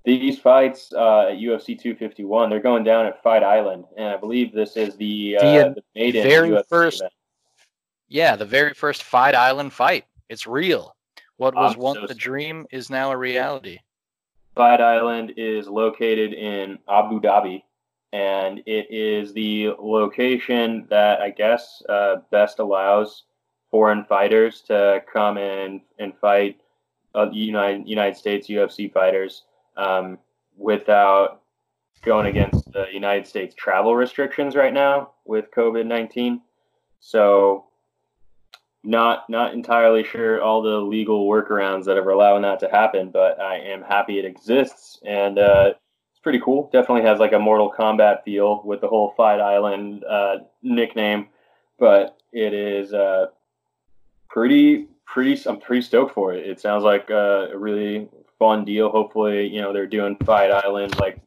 these 0.04 0.38
fights 0.38 0.92
uh, 0.92 1.28
at 1.30 1.38
UFC 1.38 1.78
251, 1.78 2.50
they're 2.50 2.60
going 2.60 2.84
down 2.84 3.06
at 3.06 3.22
Fight 3.22 3.42
Island, 3.42 3.84
and 3.96 4.08
I 4.08 4.16
believe 4.16 4.52
this 4.52 4.76
is 4.76 4.96
the, 4.96 5.36
uh, 5.36 5.42
The, 5.42 5.66
uh, 5.70 5.74
the 5.94 6.12
very 6.22 6.50
UFC 6.50 6.66
first- 6.68 7.00
event. 7.00 7.12
Yeah, 8.08 8.36
the 8.36 8.46
very 8.46 8.72
first 8.72 9.02
Fight 9.02 9.34
Island 9.34 9.72
fight. 9.72 10.06
It's 10.30 10.46
real. 10.46 10.94
What 11.36 11.54
was 11.54 11.74
I'm 11.74 11.80
once 11.80 11.98
so 11.98 12.06
a 12.06 12.14
dream 12.14 12.66
is 12.70 12.88
now 12.88 13.12
a 13.12 13.16
reality. 13.16 13.78
Fight 14.54 14.80
Island 14.80 15.34
is 15.36 15.68
located 15.68 16.32
in 16.32 16.78
Abu 16.88 17.20
Dhabi, 17.20 17.62
and 18.12 18.60
it 18.66 18.90
is 18.90 19.32
the 19.34 19.68
location 19.78 20.86
that 20.88 21.20
I 21.20 21.30
guess 21.30 21.82
uh, 21.88 22.16
best 22.30 22.58
allows 22.60 23.24
foreign 23.70 24.04
fighters 24.06 24.62
to 24.62 25.02
come 25.12 25.36
in 25.36 25.82
and 25.98 26.12
fight 26.18 26.60
uh, 27.14 27.28
United 27.30 27.86
United 27.86 28.16
States 28.16 28.48
UFC 28.48 28.90
fighters 28.92 29.44
um, 29.78 30.18
without 30.56 31.40
going 32.04 32.26
against 32.26 32.70
the 32.72 32.86
United 32.92 33.26
States 33.26 33.54
travel 33.54 33.96
restrictions 33.96 34.54
right 34.54 34.74
now 34.74 35.12
with 35.24 35.46
COVID 35.56 35.86
nineteen. 35.86 36.42
So 37.00 37.64
not 38.84 39.28
not 39.28 39.54
entirely 39.54 40.04
sure 40.04 40.42
all 40.42 40.62
the 40.62 40.78
legal 40.78 41.28
workarounds 41.28 41.84
that 41.84 41.96
are 41.96 42.10
allowing 42.10 42.42
that 42.42 42.60
to 42.60 42.68
happen, 42.68 43.10
but 43.10 43.40
I 43.40 43.56
am 43.56 43.82
happy 43.82 44.18
it 44.18 44.24
exists 44.24 45.00
and 45.04 45.38
uh, 45.38 45.72
it's 46.12 46.20
pretty 46.20 46.40
cool. 46.40 46.68
Definitely 46.72 47.08
has 47.08 47.18
like 47.18 47.32
a 47.32 47.38
Mortal 47.38 47.72
Kombat 47.76 48.24
feel 48.24 48.62
with 48.64 48.80
the 48.80 48.88
whole 48.88 49.14
Fight 49.16 49.40
Island 49.40 50.04
uh, 50.04 50.36
nickname, 50.62 51.28
but 51.78 52.16
it 52.32 52.54
is 52.54 52.92
uh, 52.92 53.26
pretty 54.28 54.88
pretty. 55.06 55.40
I'm 55.46 55.60
pretty 55.60 55.82
stoked 55.82 56.14
for 56.14 56.32
it. 56.32 56.46
It 56.46 56.60
sounds 56.60 56.84
like 56.84 57.10
uh, 57.10 57.48
a 57.52 57.58
really 57.58 58.08
fun 58.38 58.64
deal. 58.64 58.90
Hopefully, 58.90 59.46
you 59.48 59.60
know 59.60 59.72
they're 59.72 59.86
doing 59.86 60.16
Fight 60.24 60.50
Island 60.50 60.98
like 60.98 61.18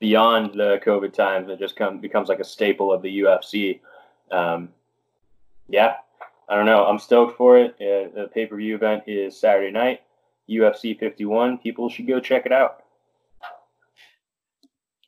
beyond 0.00 0.54
the 0.54 0.80
COVID 0.84 1.12
times. 1.12 1.48
It 1.48 1.58
just 1.58 1.76
come 1.76 2.00
becomes 2.00 2.28
like 2.28 2.40
a 2.40 2.44
staple 2.44 2.92
of 2.92 3.02
the 3.02 3.20
UFC. 3.20 3.80
Um, 4.30 4.70
yeah, 5.68 5.94
I 6.48 6.56
don't 6.56 6.66
know. 6.66 6.84
I'm 6.86 6.98
stoked 6.98 7.36
for 7.36 7.58
it. 7.58 7.72
Uh, 7.74 8.14
the 8.14 8.30
pay 8.32 8.46
per 8.46 8.56
view 8.56 8.74
event 8.74 9.04
is 9.06 9.38
Saturday 9.38 9.70
night. 9.70 10.02
UFC 10.48 10.98
51. 10.98 11.58
People 11.58 11.90
should 11.90 12.06
go 12.06 12.20
check 12.20 12.46
it 12.46 12.52
out. 12.52 12.82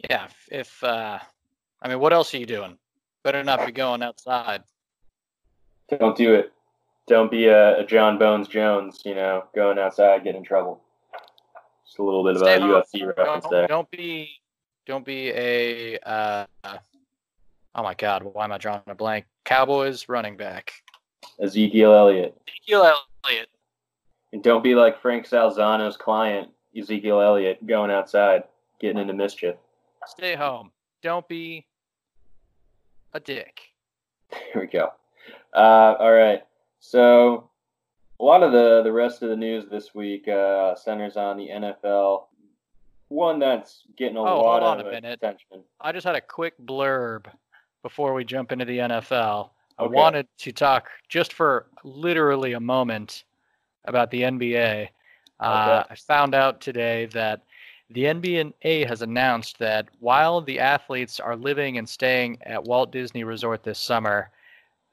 Yeah, 0.09 0.27
if, 0.27 0.49
if 0.51 0.85
uh, 0.85 1.19
I 1.83 1.89
mean, 1.89 1.99
what 1.99 2.13
else 2.13 2.35
are 2.35 2.39
you 2.39 2.47
doing? 2.47 2.77
Better 3.23 3.43
not 3.45 3.65
be 3.67 3.73
going 3.73 4.03
outside. 4.03 4.63
Don't 5.99 6.17
do 6.17 6.35
it. 6.35 6.53
Don't 7.07 7.31
be 7.31 7.47
a, 7.47 7.81
a 7.81 7.85
Jon 7.85 8.19
Bones 8.19 8.49
Jones. 8.49 9.03
You 9.05 9.15
know, 9.15 9.45
going 9.55 9.79
outside, 9.79 10.25
get 10.25 10.37
in 10.37 10.45
trouble. 10.45 10.83
Just 11.91 11.99
a 11.99 12.05
little 12.05 12.23
bit 12.23 12.37
of 12.37 12.43
a 12.43 12.45
UFC 12.45 13.05
reference 13.05 13.43
don't, 13.43 13.51
there. 13.51 13.67
Don't 13.67 13.91
be, 13.91 14.31
don't 14.87 15.05
be 15.05 15.31
a. 15.31 15.99
Uh, 15.99 16.47
oh 17.75 17.83
my 17.83 17.95
God, 17.95 18.23
why 18.23 18.45
am 18.45 18.53
I 18.53 18.59
drawing 18.59 18.83
a 18.87 18.95
blank? 18.95 19.27
Cowboys 19.45 20.09
running 20.09 20.37
back. 20.37 20.73
Ezekiel 21.43 21.93
Elliott. 21.93 22.41
Ezekiel 22.47 22.93
Elliott. 23.25 23.49
And 24.33 24.41
don't 24.41 24.63
be 24.63 24.77
like 24.77 25.03
Frank 25.03 25.27
Salzano's 25.27 25.97
client, 25.97 26.51
Ezekiel 26.79 27.21
Elliott, 27.21 27.67
going 27.67 27.91
outside, 27.91 28.45
getting 28.81 28.99
into 28.99 29.13
mischief. 29.13 29.57
Stay 30.07 30.37
home. 30.37 30.71
Don't 31.03 31.27
be 31.27 31.67
a 33.15 33.19
dick. 33.19 33.63
There 34.55 34.63
we 34.63 34.69
go. 34.69 34.93
Uh, 35.53 35.97
all 35.99 36.13
right. 36.13 36.45
So 36.79 37.50
a 38.21 38.25
lot 38.25 38.43
of 38.43 38.53
the 38.53 38.83
the 38.83 38.93
rest 38.93 39.23
of 39.23 39.31
the 39.31 39.37
news 39.37 39.65
this 39.71 39.95
week 39.95 40.29
uh, 40.29 40.75
centers 40.75 41.17
on 41.17 41.37
the 41.37 41.49
NFL. 41.49 42.25
One 43.09 43.39
that's 43.41 43.83
getting 43.97 44.17
a 44.17 44.21
oh, 44.21 44.43
lot 44.43 44.63
hold 44.63 44.81
of 44.81 44.81
on 44.81 44.87
a 44.87 44.91
minute. 44.91 45.15
attention. 45.15 45.63
I 45.81 45.91
just 45.91 46.07
had 46.07 46.15
a 46.15 46.21
quick 46.21 46.55
blurb 46.65 47.27
before 47.83 48.15
we 48.15 48.25
jump 48.25 48.53
into 48.53 48.65
the 48.65 48.79
NFL. 48.79 49.51
I 49.79 49.85
Okay. 49.85 49.95
wanted 49.95 50.29
to 50.39 50.53
talk 50.53 50.91
just 51.09 51.33
for 51.33 51.67
literally 51.83 52.53
a 52.53 52.61
moment 52.61 53.25
about 53.87 54.11
the 54.11 54.23
NBA. 54.23 54.89
Uh, 55.41 55.85
I 55.89 55.95
found 55.95 56.35
out 56.35 56.61
today 56.61 57.07
that 57.07 57.41
the 57.89 58.05
NBA 58.05 58.87
has 58.87 59.01
announced 59.01 59.59
that 59.59 59.89
while 59.99 60.43
the 60.43 60.61
athletes 60.61 61.19
are 61.19 61.35
living 61.35 61.79
and 61.79 61.89
staying 61.89 62.39
at 62.43 62.63
Walt 62.63 62.93
Disney 62.93 63.25
Resort 63.25 63.65
this 63.65 63.79
summer, 63.79 64.31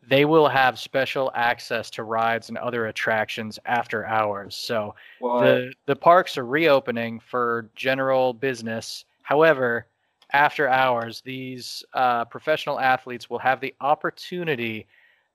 they 0.08 0.26
will 0.26 0.48
have 0.48 0.80
special 0.80 1.32
access 1.36 1.90
to 1.92 2.04
rides 2.04 2.50
and 2.50 2.58
other 2.58 2.88
attractions 2.88 3.60
after 3.66 4.06
hours. 4.06 4.56
So 4.56 4.96
Well, 5.20 5.40
the 5.40 5.74
the 5.86 5.96
parks 5.96 6.38
are 6.38 6.46
reopening 6.46 7.20
for 7.20 7.70
general 7.76 8.34
business. 8.34 9.06
However, 9.24 9.88
after 10.32 10.68
hours, 10.68 11.22
these 11.22 11.84
uh, 11.94 12.26
professional 12.26 12.80
athletes 12.80 13.30
will 13.30 13.40
have 13.40 13.60
the 13.60 13.74
opportunity 13.82 14.88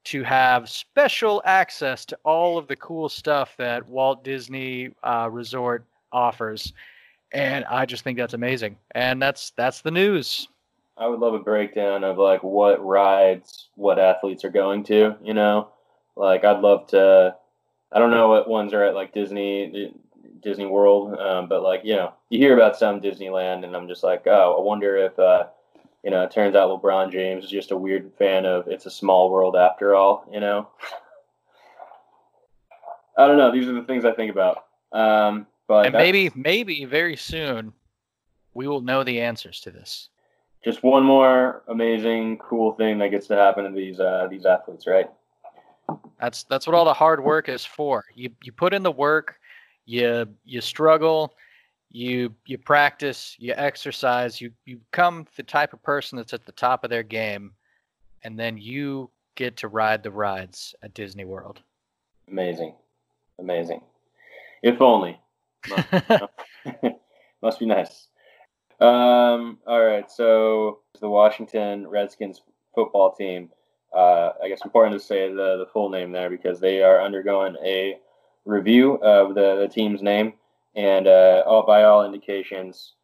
to 0.04 0.22
have 0.22 0.68
special 0.68 1.42
access 1.44 2.04
to 2.06 2.18
all 2.24 2.58
of 2.58 2.66
the 2.66 2.76
cool 2.76 3.08
stuff 3.08 3.54
that 3.56 3.86
Walt 3.88 4.24
Disney 4.24 4.90
uh, 5.04 5.28
Resort 5.30 5.84
offers, 6.12 6.72
and 7.32 7.64
I 7.66 7.86
just 7.86 8.04
think 8.04 8.18
that's 8.18 8.34
amazing. 8.34 8.76
And 8.92 9.20
that's 9.20 9.50
that's 9.56 9.82
the 9.82 9.90
news. 9.90 10.48
I 10.96 11.06
would 11.06 11.20
love 11.20 11.34
a 11.34 11.38
breakdown 11.38 12.04
of 12.04 12.18
like 12.18 12.42
what 12.42 12.84
rides 12.84 13.68
what 13.74 13.98
athletes 13.98 14.44
are 14.44 14.50
going 14.50 14.84
to. 14.84 15.16
You 15.22 15.34
know, 15.34 15.68
like 16.16 16.44
I'd 16.44 16.60
love 16.60 16.86
to. 16.88 17.36
I 17.90 17.98
don't 17.98 18.10
know 18.10 18.28
what 18.28 18.48
ones 18.48 18.72
are 18.72 18.84
at 18.84 18.94
like 18.94 19.12
Disney, 19.12 19.92
Disney 20.42 20.66
World, 20.66 21.18
um, 21.18 21.48
but 21.48 21.62
like 21.62 21.82
you 21.84 21.94
know, 21.94 22.12
you 22.30 22.38
hear 22.38 22.54
about 22.54 22.76
some 22.76 23.00
Disneyland, 23.00 23.64
and 23.64 23.76
I'm 23.76 23.88
just 23.88 24.02
like, 24.02 24.26
oh, 24.26 24.56
I 24.58 24.62
wonder 24.62 24.96
if 24.96 25.18
uh, 25.18 25.44
you 26.02 26.10
know, 26.10 26.22
it 26.24 26.30
turns 26.30 26.56
out 26.56 26.68
LeBron 26.68 27.12
James 27.12 27.44
is 27.44 27.50
just 27.50 27.70
a 27.70 27.76
weird 27.76 28.12
fan 28.18 28.44
of 28.44 28.66
"It's 28.68 28.86
a 28.86 28.90
Small 28.90 29.30
World" 29.30 29.56
after 29.56 29.94
all. 29.94 30.26
You 30.32 30.40
know, 30.40 30.68
I 33.16 33.26
don't 33.26 33.38
know. 33.38 33.52
These 33.52 33.68
are 33.68 33.72
the 33.74 33.84
things 33.84 34.04
I 34.04 34.12
think 34.12 34.30
about. 34.30 34.64
Um, 34.92 35.46
but 35.68 35.86
And 35.86 35.94
maybe 35.94 36.30
maybe 36.34 36.84
very 36.84 37.16
soon 37.16 37.72
we 38.54 38.68
will 38.68 38.80
know 38.80 39.04
the 39.04 39.20
answers 39.20 39.60
to 39.60 39.70
this. 39.70 40.08
Just 40.64 40.82
one 40.82 41.04
more 41.04 41.62
amazing, 41.68 42.38
cool 42.38 42.72
thing 42.72 42.98
that 42.98 43.08
gets 43.08 43.26
to 43.28 43.36
happen 43.36 43.64
to 43.64 43.70
these 43.70 44.00
uh, 44.00 44.28
these 44.30 44.46
athletes, 44.46 44.86
right? 44.86 45.10
That's 46.20 46.44
that's 46.44 46.66
what 46.66 46.74
all 46.74 46.84
the 46.84 46.94
hard 46.94 47.22
work 47.22 47.48
is 47.48 47.64
for. 47.64 48.04
You 48.14 48.30
you 48.42 48.52
put 48.52 48.72
in 48.72 48.82
the 48.82 48.92
work, 48.92 49.38
you 49.86 50.26
you 50.44 50.60
struggle, 50.60 51.34
you 51.90 52.34
you 52.46 52.58
practice, 52.58 53.36
you 53.38 53.54
exercise, 53.56 54.40
you 54.40 54.52
you 54.64 54.78
become 54.90 55.26
the 55.36 55.42
type 55.42 55.72
of 55.72 55.82
person 55.82 56.16
that's 56.16 56.32
at 56.32 56.46
the 56.46 56.52
top 56.52 56.84
of 56.84 56.90
their 56.90 57.02
game, 57.02 57.52
and 58.22 58.38
then 58.38 58.56
you 58.56 59.10
get 59.34 59.56
to 59.56 59.68
ride 59.68 60.02
the 60.02 60.10
rides 60.10 60.74
at 60.82 60.94
Disney 60.94 61.24
World. 61.24 61.60
Amazing, 62.28 62.74
amazing. 63.38 63.82
If 64.62 64.80
only. 64.80 65.18
Must 67.42 67.58
be 67.58 67.66
nice. 67.66 68.06
Um, 68.82 69.58
all 69.64 69.84
right, 69.84 70.10
so 70.10 70.80
the 71.00 71.08
Washington 71.08 71.86
Redskins 71.86 72.42
football 72.74 73.12
team. 73.14 73.50
Uh, 73.94 74.32
I 74.42 74.48
guess 74.48 74.64
important 74.64 75.00
to 75.00 75.06
say 75.06 75.28
the 75.28 75.58
the 75.58 75.68
full 75.72 75.88
name 75.88 76.10
there 76.10 76.28
because 76.28 76.58
they 76.58 76.82
are 76.82 77.00
undergoing 77.00 77.56
a 77.64 77.98
review 78.44 78.94
of 78.94 79.36
the, 79.36 79.54
the 79.60 79.68
team's 79.68 80.02
name, 80.02 80.32
and 80.74 81.06
uh, 81.06 81.44
all 81.46 81.64
by 81.64 81.84
all 81.84 82.04
indications, 82.04 82.94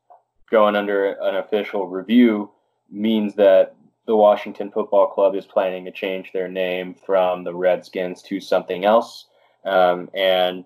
going 0.50 0.74
under 0.74 1.12
an 1.12 1.36
official 1.36 1.86
review 1.86 2.50
means 2.90 3.36
that 3.36 3.76
the 4.08 4.16
Washington 4.16 4.72
Football 4.72 5.06
Club 5.06 5.36
is 5.36 5.46
planning 5.46 5.84
to 5.84 5.92
change 5.92 6.32
their 6.32 6.48
name 6.48 6.92
from 6.92 7.44
the 7.44 7.54
Redskins 7.54 8.20
to 8.22 8.40
something 8.40 8.84
else. 8.84 9.26
Um, 9.64 10.10
and 10.12 10.64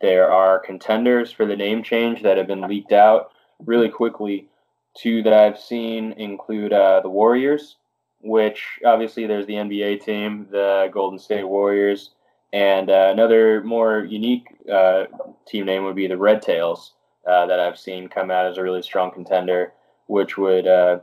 there 0.00 0.32
are 0.32 0.58
contenders 0.58 1.32
for 1.32 1.44
the 1.44 1.56
name 1.56 1.82
change 1.82 2.22
that 2.22 2.38
have 2.38 2.46
been 2.46 2.62
leaked 2.62 2.92
out 2.92 3.32
really 3.66 3.90
quickly. 3.90 4.48
Two 4.96 5.22
that 5.22 5.32
I've 5.32 5.58
seen 5.58 6.12
include 6.12 6.72
uh, 6.72 7.00
the 7.00 7.08
Warriors, 7.08 7.76
which 8.20 8.78
obviously 8.84 9.26
there's 9.26 9.46
the 9.46 9.54
NBA 9.54 10.04
team, 10.04 10.46
the 10.50 10.88
Golden 10.92 11.18
State 11.18 11.46
Warriors, 11.46 12.10
and 12.52 12.88
uh, 12.88 13.10
another 13.12 13.62
more 13.64 14.04
unique 14.04 14.46
uh, 14.72 15.04
team 15.46 15.66
name 15.66 15.84
would 15.84 15.96
be 15.96 16.06
the 16.06 16.16
Red 16.16 16.40
Tails 16.40 16.92
uh, 17.26 17.46
that 17.46 17.58
I've 17.58 17.78
seen 17.78 18.08
come 18.08 18.30
out 18.30 18.46
as 18.46 18.56
a 18.56 18.62
really 18.62 18.82
strong 18.82 19.10
contender, 19.10 19.72
which 20.06 20.38
would 20.38 20.66
uh, 20.66 21.00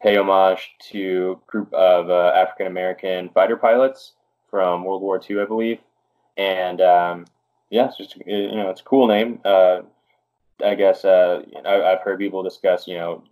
pay 0.00 0.16
homage 0.16 0.74
to 0.90 1.38
a 1.42 1.50
group 1.50 1.72
of 1.74 2.08
uh, 2.08 2.32
African 2.34 2.66
American 2.66 3.28
fighter 3.28 3.56
pilots 3.56 4.12
from 4.50 4.84
World 4.84 5.02
War 5.02 5.20
II, 5.28 5.40
I 5.40 5.44
believe. 5.44 5.80
And 6.38 6.80
um, 6.80 7.26
yeah, 7.70 7.88
it's 7.88 7.98
just 7.98 8.16
you 8.26 8.56
know 8.56 8.70
it's 8.70 8.80
a 8.80 8.84
cool 8.84 9.06
name. 9.06 9.40
I 10.64 10.74
guess 10.74 11.04
uh, 11.04 11.42
I, 11.64 11.82
I've 11.92 12.00
heard 12.00 12.18
people 12.18 12.42
discuss 12.42 12.86
you 12.86 12.94
know 12.94 13.22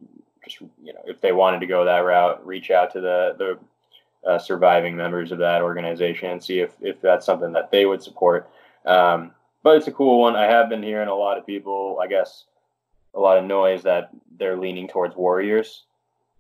just 0.45 0.61
you 0.61 0.93
know 0.93 1.01
if 1.07 1.21
they 1.21 1.33
wanted 1.33 1.61
to 1.61 1.67
go 1.67 1.85
that 1.85 1.99
route, 1.99 2.45
reach 2.47 2.71
out 2.71 2.93
to 2.93 3.01
the 3.01 3.35
the 3.39 4.29
uh, 4.29 4.39
surviving 4.39 4.97
members 4.97 5.33
of 5.33 5.39
that 5.39 5.63
organization 5.63 6.31
and 6.31 6.43
see 6.43 6.61
if 6.61 6.75
if 6.81 7.01
that's 7.01 7.27
something 7.27 7.53
that 7.53 7.71
they 7.71 7.87
would 7.87 8.03
support. 8.03 8.51
Um, 8.85 9.33
but 9.63 9.77
it's 9.77 9.89
a 9.89 9.93
cool 9.93 10.21
one. 10.21 10.37
I 10.37 10.45
have 10.45 10.69
been 10.69 10.83
hearing 10.83 11.09
a 11.09 11.15
lot 11.15 11.39
of 11.39 11.47
people, 11.47 11.99
I 12.03 12.07
guess, 12.07 12.45
a 13.15 13.21
lot 13.21 13.39
of 13.39 13.45
noise 13.45 13.83
that 13.83 14.11
they're 14.39 14.57
leaning 14.57 14.89
towards 14.89 15.17
Warriors. 15.17 15.85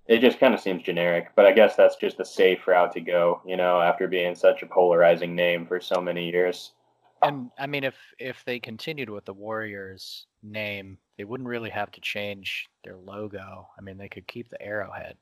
It 0.06 0.20
just 0.20 0.40
kind 0.40 0.54
of 0.54 0.60
seems 0.60 0.82
generic, 0.82 1.28
but 1.36 1.46
I 1.46 1.52
guess 1.52 1.76
that's 1.76 1.96
just 1.96 2.18
a 2.18 2.24
safe 2.24 2.66
route 2.66 2.92
to 2.92 3.00
go, 3.00 3.42
you 3.46 3.56
know, 3.56 3.80
after 3.80 4.08
being 4.08 4.34
such 4.34 4.62
a 4.62 4.66
polarizing 4.66 5.36
name 5.36 5.66
for 5.66 5.80
so 5.80 6.00
many 6.00 6.30
years. 6.30 6.72
And 7.22 7.50
I 7.58 7.66
mean, 7.66 7.84
if 7.84 7.96
if 8.18 8.42
they 8.44 8.58
continued 8.58 9.10
with 9.10 9.24
the 9.26 9.34
Warriors 9.34 10.26
name, 10.42 10.98
they 11.18 11.24
wouldn't 11.24 11.48
really 11.48 11.70
have 11.70 11.90
to 11.92 12.00
change 12.00 12.68
their 12.84 12.96
logo. 12.96 13.68
I 13.78 13.82
mean, 13.82 13.98
they 13.98 14.08
could 14.08 14.26
keep 14.26 14.48
the 14.48 14.60
arrowhead 14.62 15.16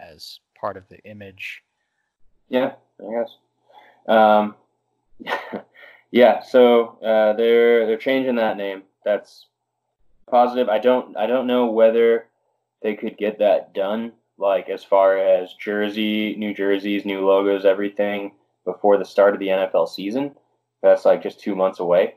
as 0.00 0.40
part 0.58 0.76
of 0.76 0.88
the 0.88 0.98
image. 1.04 1.62
Yeah, 2.48 2.72
I 3.00 3.12
guess. 3.12 3.36
Um, 4.08 4.54
yeah, 6.10 6.42
so 6.42 6.98
uh, 7.02 7.34
they're 7.34 7.86
they're 7.86 7.96
changing 7.96 8.36
that 8.36 8.56
name. 8.56 8.82
That's 9.04 9.46
positive. 10.30 10.68
I 10.68 10.78
don't 10.78 11.16
I 11.16 11.26
don't 11.26 11.46
know 11.46 11.66
whether 11.66 12.26
they 12.82 12.94
could 12.94 13.16
get 13.16 13.38
that 13.38 13.74
done, 13.74 14.12
like 14.38 14.68
as 14.68 14.82
far 14.82 15.18
as 15.18 15.54
jersey, 15.54 16.34
new 16.36 16.54
jerseys, 16.54 17.04
new 17.04 17.26
logos, 17.26 17.64
everything 17.64 18.32
before 18.64 18.96
the 18.96 19.04
start 19.04 19.34
of 19.34 19.40
the 19.40 19.48
NFL 19.48 19.88
season. 19.88 20.34
That's 20.82 21.04
like 21.04 21.22
just 21.22 21.40
two 21.40 21.54
months 21.54 21.80
away. 21.80 22.16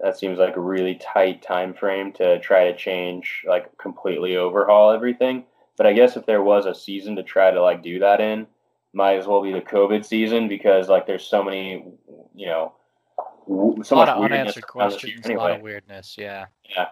That 0.00 0.18
seems 0.18 0.38
like 0.38 0.56
a 0.56 0.60
really 0.60 0.94
tight 0.94 1.42
time 1.42 1.74
frame 1.74 2.12
to 2.14 2.40
try 2.40 2.64
to 2.64 2.76
change, 2.76 3.44
like 3.46 3.76
completely 3.78 4.36
overhaul 4.36 4.90
everything. 4.92 5.44
But 5.76 5.86
I 5.86 5.92
guess 5.92 6.16
if 6.16 6.26
there 6.26 6.42
was 6.42 6.66
a 6.66 6.74
season 6.74 7.16
to 7.16 7.22
try 7.22 7.50
to 7.50 7.62
like 7.62 7.82
do 7.82 7.98
that 8.00 8.20
in, 8.20 8.46
might 8.92 9.18
as 9.18 9.26
well 9.26 9.42
be 9.42 9.52
the 9.52 9.60
COVID 9.60 10.04
season 10.04 10.48
because 10.48 10.88
like 10.88 11.06
there's 11.06 11.24
so 11.24 11.42
many, 11.42 11.84
you 12.34 12.46
know, 12.46 12.72
so 13.82 13.96
a 13.96 13.96
lot 13.96 14.08
much 14.08 14.08
of 14.08 14.18
weirdness 14.20 14.40
unanswered 14.40 14.64
around 14.74 14.92
this 14.92 15.04
year 15.04 15.12
questions, 15.14 15.26
a 15.26 15.34
lot 15.34 15.50
of 15.52 15.60
weirdness. 15.62 16.16
Yeah. 16.18 16.46
Yeah, 16.68 16.86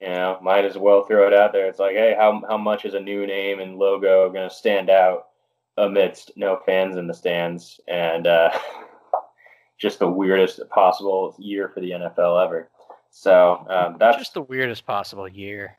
you 0.00 0.08
know, 0.08 0.38
might 0.42 0.64
as 0.64 0.76
well 0.76 1.04
throw 1.04 1.26
it 1.26 1.34
out 1.34 1.52
there. 1.52 1.68
It's 1.68 1.78
like, 1.78 1.94
hey, 1.94 2.14
how 2.16 2.42
how 2.48 2.58
much 2.58 2.84
is 2.84 2.94
a 2.94 3.00
new 3.00 3.26
name 3.26 3.60
and 3.60 3.76
logo 3.76 4.30
going 4.30 4.48
to 4.48 4.54
stand 4.54 4.90
out 4.90 5.28
amidst 5.76 6.32
no 6.36 6.60
fans 6.66 6.96
in 6.96 7.06
the 7.06 7.14
stands 7.14 7.80
and 7.88 8.26
uh, 8.26 8.50
just 9.80 9.98
the 9.98 10.08
weirdest 10.08 10.60
possible 10.68 11.34
year 11.38 11.68
for 11.68 11.80
the 11.80 11.90
NFL 11.90 12.44
ever. 12.44 12.68
So 13.10 13.66
um, 13.68 13.96
that's 13.98 14.18
just 14.18 14.34
the 14.34 14.42
weirdest 14.42 14.86
possible 14.86 15.26
year. 15.26 15.78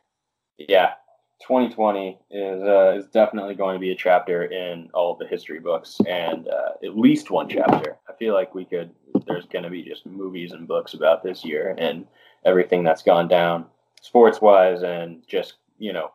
Yeah, 0.58 0.94
2020 1.42 2.20
is 2.30 2.62
uh, 2.62 2.96
is 2.98 3.08
definitely 3.08 3.56
going 3.56 3.76
to 3.76 3.80
be 3.80 3.92
a 3.92 3.96
chapter 3.96 4.44
in 4.46 4.90
all 4.94 5.16
the 5.16 5.28
history 5.28 5.60
books, 5.60 6.00
and 6.08 6.48
uh, 6.50 6.72
at 6.84 6.98
least 6.98 7.32
one 7.32 7.48
chapter. 7.48 7.96
I 8.10 8.14
feel 8.14 8.34
like 8.34 8.54
we 8.54 8.66
could. 8.66 8.92
There's 9.26 9.46
going 9.46 9.64
to 9.64 9.70
be 9.70 9.84
just 9.84 10.06
movies 10.06 10.52
and 10.52 10.68
books 10.68 10.94
about 10.94 11.24
this 11.24 11.46
year 11.46 11.76
and 11.78 12.06
everything 12.44 12.84
that's 12.84 13.04
gone 13.04 13.28
down, 13.28 13.66
sports 14.02 14.42
wise, 14.42 14.84
and 14.84 15.26
just 15.28 15.54
you 15.80 15.94
know, 15.94 16.12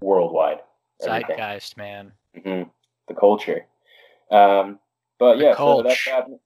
worldwide. 0.00 0.60
Everything. 1.02 1.36
Zeitgeist, 1.36 1.76
man. 1.76 2.12
Mm-hmm. 2.36 2.68
The 3.08 3.14
culture. 3.14 3.66
Um, 4.30 4.78
but 5.18 5.38
yeah, 5.38 5.56
so 5.56 5.82
that's 5.82 6.06
happening. 6.06 6.38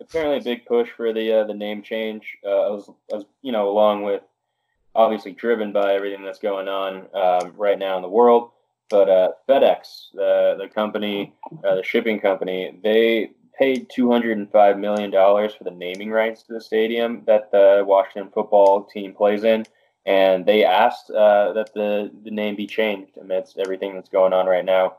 Apparently, 0.00 0.38
a 0.38 0.42
big 0.42 0.66
push 0.66 0.88
for 0.96 1.12
the 1.12 1.40
uh, 1.40 1.44
the 1.44 1.54
name 1.54 1.82
change. 1.82 2.36
Uh, 2.44 2.72
was, 2.72 2.90
was, 3.10 3.24
you 3.42 3.52
know, 3.52 3.68
along 3.68 4.02
with 4.02 4.22
obviously 4.94 5.32
driven 5.32 5.72
by 5.72 5.94
everything 5.94 6.24
that's 6.24 6.38
going 6.38 6.68
on 6.68 7.06
um, 7.14 7.52
right 7.56 7.78
now 7.78 7.96
in 7.96 8.02
the 8.02 8.08
world. 8.08 8.50
But 8.90 9.08
uh, 9.08 9.28
FedEx, 9.48 10.12
the 10.14 10.56
the 10.58 10.68
company, 10.68 11.34
uh, 11.64 11.76
the 11.76 11.82
shipping 11.82 12.20
company, 12.20 12.78
they 12.82 13.32
paid 13.58 13.88
two 13.90 14.10
hundred 14.10 14.38
and 14.38 14.50
five 14.50 14.78
million 14.78 15.10
dollars 15.10 15.54
for 15.54 15.64
the 15.64 15.70
naming 15.70 16.10
rights 16.10 16.42
to 16.44 16.52
the 16.52 16.60
stadium 16.60 17.22
that 17.26 17.50
the 17.50 17.84
Washington 17.86 18.30
football 18.32 18.84
team 18.84 19.12
plays 19.14 19.44
in, 19.44 19.64
and 20.06 20.46
they 20.46 20.64
asked 20.64 21.10
uh, 21.10 21.52
that 21.52 21.74
the 21.74 22.10
the 22.24 22.30
name 22.30 22.56
be 22.56 22.66
changed 22.66 23.18
amidst 23.20 23.58
everything 23.58 23.94
that's 23.94 24.08
going 24.08 24.32
on 24.32 24.46
right 24.46 24.64
now. 24.64 24.96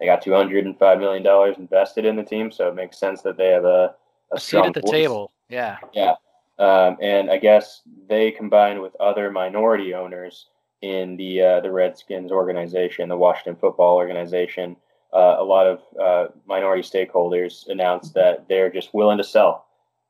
They 0.00 0.06
got 0.06 0.22
two 0.22 0.32
hundred 0.32 0.66
and 0.66 0.78
five 0.78 0.98
million 0.98 1.22
dollars 1.22 1.56
invested 1.58 2.04
in 2.04 2.16
the 2.16 2.22
team, 2.22 2.50
so 2.50 2.68
it 2.68 2.74
makes 2.74 2.98
sense 2.98 3.22
that 3.22 3.36
they 3.36 3.48
have 3.48 3.64
a 3.64 3.94
a, 4.32 4.36
a 4.36 4.40
seat 4.40 4.64
at 4.64 4.74
the 4.74 4.80
voice. 4.80 4.90
table. 4.90 5.32
Yeah, 5.48 5.78
yeah. 5.92 6.14
Um, 6.58 6.96
and 7.00 7.30
I 7.30 7.38
guess 7.38 7.82
they 8.08 8.30
combined 8.30 8.80
with 8.80 8.94
other 9.00 9.30
minority 9.30 9.94
owners 9.94 10.46
in 10.82 11.16
the 11.16 11.40
uh, 11.40 11.60
the 11.60 11.70
Redskins 11.70 12.30
organization, 12.30 13.08
the 13.08 13.16
Washington 13.16 13.56
Football 13.56 13.96
Organization. 13.96 14.76
Uh, 15.12 15.36
a 15.38 15.44
lot 15.44 15.66
of 15.66 15.80
uh, 16.00 16.32
minority 16.46 16.82
stakeholders 16.82 17.68
announced 17.68 18.14
that 18.14 18.48
they're 18.48 18.70
just 18.70 18.92
willing 18.92 19.18
to 19.18 19.24
sell 19.24 19.66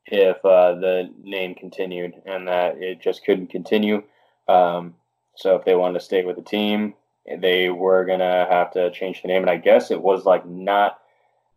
if 0.07 0.37
uh, 0.43 0.75
the 0.75 1.09
name 1.23 1.55
continued, 1.55 2.13
and 2.25 2.47
that 2.47 2.77
it 2.77 3.01
just 3.01 3.23
couldn't 3.23 3.47
continue. 3.47 4.03
Um, 4.47 4.95
so 5.35 5.55
if 5.55 5.65
they 5.65 5.75
wanted 5.75 5.99
to 5.99 6.05
stay 6.05 6.23
with 6.23 6.35
the 6.35 6.41
team, 6.41 6.93
they 7.39 7.69
were 7.69 8.05
gonna 8.05 8.47
have 8.49 8.71
to 8.73 8.91
change 8.91 9.21
the 9.21 9.27
name. 9.27 9.41
And 9.41 9.49
I 9.49 9.57
guess 9.57 9.91
it 9.91 10.01
was 10.01 10.25
like 10.25 10.45
not 10.45 10.99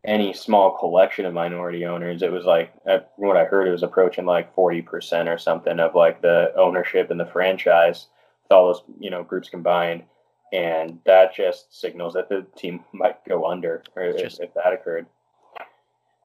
any 0.05 0.33
small 0.33 0.77
collection 0.79 1.27
of 1.27 1.35
minority 1.35 1.85
owners. 1.85 2.23
It 2.23 2.33
was 2.33 2.45
like, 2.45 2.73
uh, 2.87 3.01
from 3.17 3.29
what 3.29 3.37
I 3.37 3.45
heard, 3.45 3.69
it 3.69 3.73
was 3.73 3.83
approaching 3.83 4.25
like 4.25 4.55
40% 4.55 5.29
or 5.29 5.39
something 5.39 5.79
of 5.81 5.95
like 5.95 6.23
the 6.23 6.53
ownership 6.57 7.11
in 7.11 7.19
the 7.19 7.27
franchise 7.27 8.07
with 8.45 8.53
all 8.53 8.67
those, 8.69 8.83
you 8.99 9.11
know, 9.11 9.23
groups 9.23 9.49
combined. 9.49 10.05
And 10.53 11.01
that 11.05 11.35
just 11.35 11.79
signals 11.79 12.15
that 12.15 12.29
the 12.29 12.47
team 12.57 12.85
might 12.93 13.23
go 13.27 13.47
under 13.47 13.83
or 13.95 14.13
just, 14.13 14.41
if, 14.41 14.49
if 14.49 14.55
that 14.55 14.73
occurred. 14.73 15.07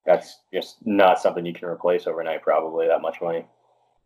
That's 0.06 0.40
just 0.54 0.78
not 0.86 1.20
something 1.20 1.46
you 1.46 1.54
can 1.54 1.68
replace 1.68 2.08
overnight, 2.08 2.42
probably 2.42 2.88
that 2.88 3.02
much 3.02 3.22
money. 3.22 3.46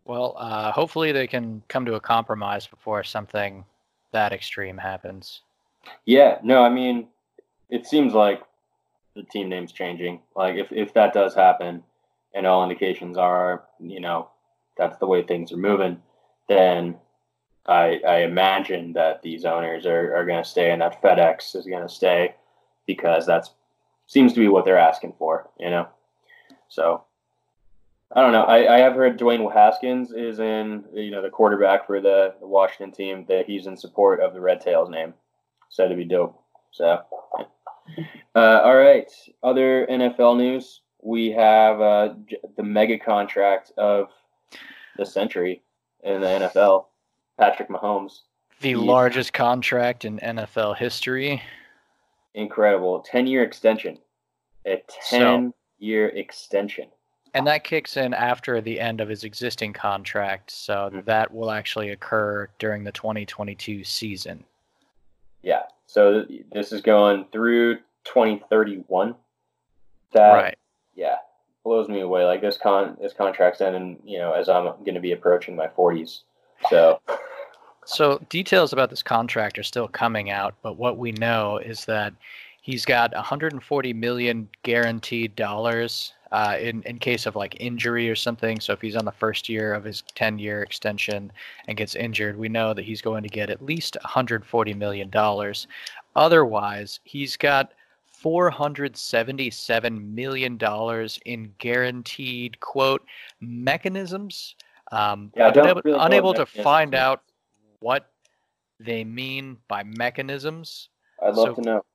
Well, 0.06 0.36
uh, 0.38 0.72
hopefully 0.72 1.12
they 1.12 1.28
can 1.28 1.62
come 1.68 1.86
to 1.86 1.96
a 1.96 2.00
compromise 2.00 2.66
before 2.66 3.04
something 3.04 3.66
that 4.12 4.34
extreme 4.34 4.78
happens. 4.78 5.42
Yeah, 6.06 6.40
no, 6.44 6.64
I 6.64 6.70
mean, 6.70 7.08
it 7.70 7.86
seems 7.86 8.14
like 8.14 8.42
the 9.16 9.24
team 9.24 9.50
name's 9.50 9.72
changing. 9.72 10.22
Like 10.36 10.56
if, 10.56 10.72
if 10.72 10.94
that 10.94 11.14
does 11.14 11.34
happen 11.34 11.84
and 12.34 12.46
all 12.46 12.64
indications 12.64 13.18
are, 13.18 13.64
you 13.80 14.00
know, 14.00 14.30
that's 14.78 14.98
the 14.98 15.08
way 15.08 15.24
things 15.24 15.52
are 15.52 15.58
moving, 15.58 16.02
then 16.48 16.96
I, 17.66 18.00
I 18.08 18.18
imagine 18.20 18.94
that 18.94 19.22
these 19.22 19.44
owners 19.44 19.86
are, 19.86 20.16
are 20.16 20.26
going 20.26 20.42
to 20.42 20.50
stay 20.50 20.72
and 20.72 20.82
that 20.82 21.02
FedEx 21.02 21.56
is 21.56 21.66
going 21.66 21.82
to 21.82 21.94
stay 21.94 22.36
because 22.86 23.26
that's 23.26 23.52
seems 24.08 24.32
to 24.34 24.40
be 24.40 24.48
what 24.48 24.64
they're 24.64 24.78
asking 24.78 25.14
for, 25.18 25.50
you 25.60 25.70
know? 25.70 25.88
So 26.70 27.04
I 28.14 28.22
don't 28.22 28.32
know. 28.32 28.44
I, 28.44 28.76
I 28.76 28.80
have 28.80 28.94
heard 28.94 29.20
Dwayne 29.20 29.52
Haskins 29.52 30.12
is 30.12 30.40
in, 30.40 30.86
you 30.94 31.12
know, 31.12 31.22
the 31.22 31.30
quarterback 31.30 31.86
for 31.86 32.00
the, 32.00 32.36
the 32.40 32.48
Washington 32.48 32.92
team 32.92 33.26
that 33.28 33.46
he's 33.46 33.68
in 33.68 33.76
support 33.76 34.22
of 34.22 34.34
the 34.34 34.40
Red 34.40 34.62
Tails 34.62 34.90
name. 34.90 35.14
Said 35.70 35.90
to 35.90 35.96
be 35.96 36.06
dope. 36.06 36.42
So 36.72 37.02
uh, 38.36 38.62
all 38.64 38.78
right. 38.78 39.12
Other 39.44 39.86
NFL 39.88 40.38
news. 40.38 40.82
We 41.02 41.32
have 41.32 41.80
uh, 41.80 42.14
the 42.56 42.64
mega 42.64 42.98
contract 42.98 43.72
of 43.78 44.10
the 44.98 45.06
century 45.06 45.62
in 46.04 46.22
the 46.22 46.28
NFL. 46.28 46.86
Patrick 47.38 47.70
Mahomes. 47.70 48.22
The 48.62 48.76
largest 48.76 49.34
contract 49.34 50.06
in 50.06 50.20
NFL 50.20 50.78
history. 50.78 51.42
Incredible. 52.34 53.02
10 53.02 53.28
year 53.28 53.44
extension. 53.44 54.00
A 54.66 54.82
10 55.10 55.54
year 55.78 56.10
extension. 56.10 56.88
And 57.38 57.48
that 57.48 57.64
kicks 57.64 57.98
in 57.98 58.14
after 58.14 58.62
the 58.62 58.80
end 58.80 59.00
of 59.00 59.10
his 59.10 59.24
existing 59.24 59.74
contract. 59.74 60.52
So 60.52 60.74
mm-hmm. 60.74 61.00
that 61.06 61.34
will 61.34 61.52
actually 61.52 61.90
occur 61.90 62.50
during 62.60 62.84
the 62.84 62.92
2022 62.92 63.84
season. 63.84 64.44
Yeah. 65.44 65.64
So 65.86 66.26
this 66.52 66.72
is 66.72 66.82
going 66.82 67.26
through 67.32 67.76
2031. 68.06 69.16
That 70.14 70.34
right. 70.34 70.58
yeah 70.96 71.18
blows 71.64 71.90
me 71.90 72.00
away. 72.00 72.24
Like 72.24 72.42
this 72.42 72.58
con 72.58 72.98
this 73.02 73.14
contract's 73.14 73.62
ending, 73.62 74.00
you 74.04 74.20
know, 74.20 74.32
as 74.32 74.50
I'm 74.50 74.66
going 74.66 74.96
to 74.96 75.02
be 75.02 75.12
approaching 75.12 75.56
my 75.56 75.68
40s. 75.68 76.22
So. 76.70 77.00
So 77.86 78.20
details 78.30 78.74
about 78.74 78.90
this 78.90 79.04
contract 79.04 79.58
are 79.58 79.64
still 79.64 79.88
coming 79.88 80.30
out, 80.30 80.56
but 80.62 80.78
what 80.78 80.98
we 80.98 81.14
know 81.14 81.58
is 81.58 81.86
that 81.86 82.14
he's 82.68 82.84
got 82.84 83.16
140 83.16 83.94
million 83.94 84.50
guaranteed 84.64 85.34
dollars 85.38 86.12
uh, 86.34 86.58
in 86.60 86.84
in 86.84 87.00
case 87.00 87.26
of 87.26 87.38
like 87.38 87.56
injury 87.62 88.10
or 88.10 88.16
something. 88.16 88.60
So 88.60 88.74
if 88.74 88.82
he's 88.82 88.98
on 88.98 89.06
the 89.06 89.12
first 89.14 89.48
year 89.48 89.74
of 89.74 89.86
his 89.86 90.04
10 90.16 90.38
year 90.38 90.64
extension 90.64 91.32
and 91.68 91.78
gets 91.78 91.96
injured, 91.96 92.38
we 92.38 92.50
know 92.50 92.74
that 92.74 92.84
he's 92.84 93.02
going 93.02 93.24
to 93.24 93.30
get 93.30 93.50
at 93.50 93.64
least 93.64 93.96
140 94.04 94.74
million 94.74 95.10
dollars. 95.10 95.68
Otherwise, 96.18 97.00
he's 97.06 97.38
got 97.38 97.72
477 98.06 100.16
million 100.16 100.58
dollars 100.58 101.22
in 101.26 101.54
guaranteed 101.60 102.60
quote 102.60 103.06
mechanisms. 103.40 104.56
Um, 104.92 105.32
yeah, 105.38 105.54
unable, 105.56 105.82
really 105.86 106.00
unable 106.02 106.34
to 106.34 106.46
find 106.46 106.94
out 106.94 107.22
what 107.80 108.12
they 108.78 109.06
mean 109.06 109.56
by 109.70 109.84
mechanisms. 109.84 110.90
I'd 111.24 111.34
love 111.34 111.56
so, 111.56 111.58
to 111.62 111.62
know 111.62 111.86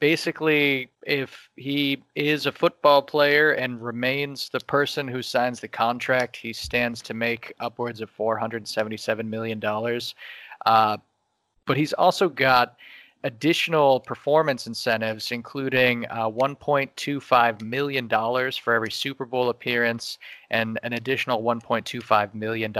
basically, 0.00 0.90
if 1.02 1.48
he 1.56 2.02
is 2.14 2.46
a 2.46 2.52
football 2.52 3.02
player 3.02 3.52
and 3.52 3.80
remains 3.80 4.48
the 4.48 4.60
person 4.60 5.06
who 5.06 5.22
signs 5.22 5.60
the 5.60 5.68
contract, 5.68 6.36
he 6.36 6.52
stands 6.52 7.02
to 7.02 7.14
make 7.14 7.52
upwards 7.60 8.00
of 8.00 8.10
$477 8.16 9.26
million. 9.26 9.62
Uh, 10.66 10.96
but 11.66 11.76
he's 11.76 11.92
also 11.92 12.28
got 12.28 12.76
additional 13.24 14.00
performance 14.00 14.66
incentives, 14.66 15.30
including 15.30 16.06
uh, 16.06 16.28
$1.25 16.28 17.60
million 17.60 18.08
for 18.08 18.72
every 18.72 18.90
Super 18.90 19.26
Bowl 19.26 19.50
appearance 19.50 20.18
and 20.50 20.80
an 20.82 20.94
additional 20.94 21.42
$1.25 21.42 22.34
million 22.34 22.72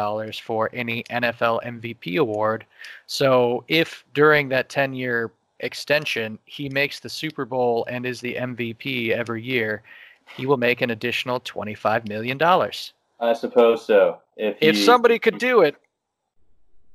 for 0.43 0.71
any 0.73 1.03
NFL 1.05 1.63
MVP 1.65 2.19
award. 2.19 2.65
So, 3.07 3.65
if 3.69 4.05
during 4.15 4.49
that 4.49 4.71
10 4.71 4.95
year 4.95 5.31
extension, 5.61 6.39
he 6.45 6.69
makes 6.69 7.01
the 7.01 7.09
Super 7.09 7.45
Bowl 7.45 7.87
and 7.89 8.05
is 8.05 8.21
the 8.21 8.35
MVP 8.35 9.11
every 9.11 9.43
year, 9.43 9.83
he 10.37 10.47
will 10.47 10.57
make 10.57 10.81
an 10.81 10.91
additional 10.91 11.41
$25 11.41 12.09
million. 12.09 12.41
I 13.21 13.33
suppose 13.35 13.85
so. 13.85 14.19
If, 14.37 14.59
he, 14.59 14.67
if 14.67 14.79
somebody 14.79 15.19
could 15.19 15.39
do 15.39 15.63
it, 15.63 15.77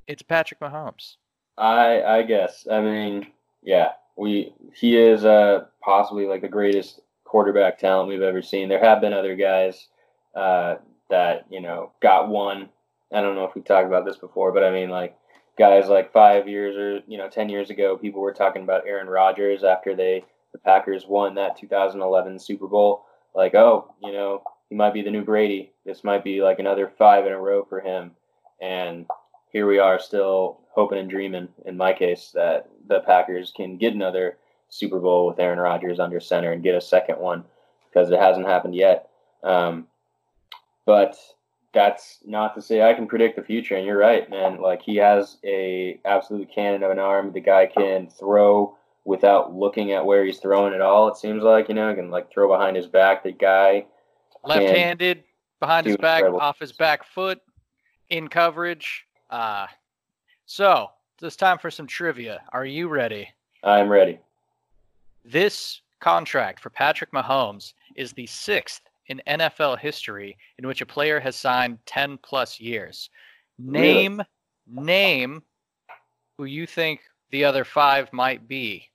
it's 0.07 0.21
Patrick 0.21 0.59
Mahomes. 0.59 1.15
I 1.57 2.01
I 2.03 2.23
guess. 2.23 2.67
I 2.69 2.81
mean, 2.81 3.27
yeah, 3.63 3.93
we 4.15 4.53
he 4.73 4.97
is 4.97 5.25
uh 5.25 5.65
possibly 5.81 6.25
like 6.25 6.41
the 6.41 6.47
greatest 6.47 7.01
quarterback 7.23 7.79
talent 7.79 8.09
we've 8.09 8.21
ever 8.21 8.41
seen. 8.41 8.69
There 8.69 8.83
have 8.83 9.01
been 9.01 9.13
other 9.13 9.35
guys 9.35 9.87
uh, 10.35 10.75
that 11.09 11.45
you 11.49 11.61
know 11.61 11.91
got 12.01 12.29
one. 12.29 12.69
I 13.13 13.21
don't 13.21 13.35
know 13.35 13.45
if 13.45 13.55
we 13.55 13.61
talked 13.61 13.87
about 13.87 14.05
this 14.05 14.17
before, 14.17 14.51
but 14.51 14.63
I 14.63 14.71
mean 14.71 14.89
like 14.89 15.17
guys 15.57 15.87
like 15.87 16.11
five 16.11 16.47
years 16.47 16.75
or 16.75 17.03
you 17.07 17.17
know 17.17 17.29
ten 17.29 17.49
years 17.49 17.69
ago, 17.69 17.97
people 17.97 18.21
were 18.21 18.33
talking 18.33 18.63
about 18.63 18.87
Aaron 18.87 19.07
Rodgers 19.07 19.63
after 19.63 19.95
they 19.95 20.23
the 20.55 20.59
Packers 20.59 21.05
won 21.05 21.35
that 21.35 21.57
2011 21.57 22.39
Super 22.39 22.67
Bowl. 22.67 23.05
Like, 23.33 23.55
oh, 23.55 23.93
you 24.01 24.13
know, 24.13 24.41
he 24.69 24.75
might 24.75 24.93
be 24.93 25.01
the 25.01 25.11
new 25.11 25.23
Brady. 25.23 25.73
This 25.85 26.05
might 26.05 26.23
be 26.23 26.41
like 26.41 26.59
another 26.59 26.87
five 26.97 27.25
in 27.25 27.33
a 27.33 27.39
row 27.39 27.65
for 27.65 27.81
him. 27.81 28.11
And 28.61 29.05
here 29.51 29.67
we 29.67 29.79
are, 29.79 29.99
still 29.99 30.61
hoping 30.69 30.97
and 30.97 31.09
dreaming. 31.09 31.49
In 31.65 31.75
my 31.75 31.91
case, 31.91 32.31
that 32.35 32.69
the 32.87 33.01
Packers 33.01 33.51
can 33.53 33.77
get 33.77 33.93
another 33.93 34.37
Super 34.69 34.99
Bowl 34.99 35.27
with 35.27 35.39
Aaron 35.39 35.59
Rodgers 35.59 35.99
under 35.99 36.21
center 36.21 36.53
and 36.53 36.63
get 36.63 36.75
a 36.75 36.81
second 36.81 37.19
one 37.19 37.43
because 37.89 38.09
it 38.09 38.19
hasn't 38.19 38.47
happened 38.47 38.75
yet. 38.75 39.09
Um, 39.43 39.87
but 40.85 41.17
that's 41.75 42.19
not 42.25 42.55
to 42.55 42.61
say 42.61 42.81
I 42.81 42.93
can 42.93 43.05
predict 43.05 43.35
the 43.35 43.43
future. 43.43 43.75
And 43.75 43.85
you're 43.85 43.97
right, 43.97 44.27
man. 44.29 44.59
Like 44.59 44.81
he 44.81 44.95
has 44.95 45.37
a 45.43 45.99
absolute 46.05 46.49
cannon 46.49 46.81
of 46.81 46.89
an 46.89 46.97
arm. 46.97 47.33
The 47.33 47.41
guy 47.41 47.67
can 47.67 48.07
throw 48.07 48.75
without 49.03 49.53
looking 49.53 49.91
at 49.91 50.03
where 50.03 50.25
he's 50.25 50.39
throwing 50.39 50.73
at 50.73 50.81
all. 50.81 51.09
It 51.09 51.17
seems 51.17 51.43
like 51.43 51.69
you 51.69 51.75
know, 51.75 51.89
he 51.89 51.95
can 51.95 52.09
like 52.09 52.31
throw 52.31 52.47
behind 52.47 52.77
his 52.77 52.87
back. 52.87 53.23
The 53.23 53.33
guy 53.33 53.85
left-handed 54.43 55.23
behind 55.59 55.85
his 55.85 55.97
back, 55.97 56.19
incredible. 56.19 56.39
off 56.39 56.57
his 56.59 56.71
back 56.71 57.03
foot, 57.03 57.39
in 58.09 58.29
coverage. 58.29 59.05
Uh, 59.29 59.67
so 60.45 60.89
it's 61.21 61.35
time 61.35 61.57
for 61.57 61.69
some 61.69 61.87
trivia. 61.87 62.41
Are 62.53 62.65
you 62.65 62.87
ready? 62.87 63.29
I'm 63.63 63.89
ready. 63.89 64.19
This 65.25 65.81
contract 65.99 66.59
for 66.59 66.69
Patrick 66.69 67.11
Mahomes 67.11 67.73
is 67.95 68.13
the 68.13 68.27
sixth 68.27 68.81
in 69.07 69.21
NFL 69.27 69.79
history 69.79 70.37
in 70.57 70.67
which 70.67 70.81
a 70.81 70.85
player 70.85 71.19
has 71.19 71.35
signed 71.35 71.79
10 71.85 72.17
plus 72.21 72.59
years. 72.59 73.09
Name, 73.57 74.21
really? 74.67 74.85
name 74.85 75.43
who 76.37 76.45
you 76.45 76.65
think 76.65 77.01
the 77.31 77.43
other 77.45 77.63
five 77.63 78.11
might 78.11 78.47
be. 78.47 78.89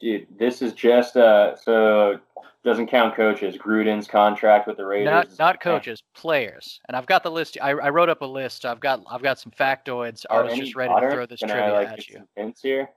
Dude, 0.00 0.26
this 0.38 0.60
is 0.60 0.72
just 0.72 1.16
uh 1.16 1.56
so 1.56 2.20
doesn't 2.64 2.86
count 2.86 3.14
coaches. 3.14 3.56
Gruden's 3.56 4.06
contract 4.06 4.66
with 4.66 4.78
the 4.78 4.86
Raiders. 4.86 5.04
Not, 5.04 5.38
not 5.38 5.60
coaches, 5.60 6.02
players. 6.14 6.80
And 6.88 6.96
I've 6.96 7.06
got 7.06 7.22
the 7.22 7.30
list. 7.30 7.58
I, 7.60 7.70
I 7.70 7.90
wrote 7.90 8.08
up 8.08 8.22
a 8.22 8.26
list. 8.26 8.64
I've 8.64 8.80
got 8.80 9.02
I've 9.08 9.22
got 9.22 9.38
some 9.38 9.52
factoids. 9.52 10.24
Are 10.30 10.42
I 10.42 10.46
was 10.46 10.58
just 10.58 10.74
ready 10.74 10.92
to 10.92 11.10
throw 11.10 11.26
this 11.26 11.40
Can 11.40 11.50
trivia 11.50 11.74
I, 11.74 11.84
like, 11.84 11.88
at 11.88 12.08
you. 12.08 12.26
hints 12.36 12.62
here. 12.62 12.88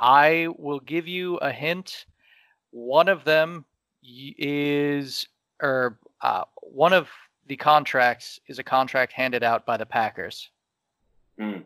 I 0.00 0.48
will 0.58 0.80
give 0.80 1.06
you 1.06 1.36
a 1.36 1.52
hint. 1.52 2.06
One 2.70 3.08
of 3.08 3.24
them 3.24 3.64
is 4.02 5.26
or 5.62 5.98
uh, 6.20 6.44
one 6.60 6.92
of 6.92 7.08
the 7.46 7.56
contracts 7.56 8.40
is 8.46 8.58
a 8.58 8.62
contract 8.64 9.12
handed 9.12 9.42
out 9.42 9.64
by 9.66 9.76
the 9.76 9.86
Packers. 9.86 10.50
Hmm. 11.38 11.60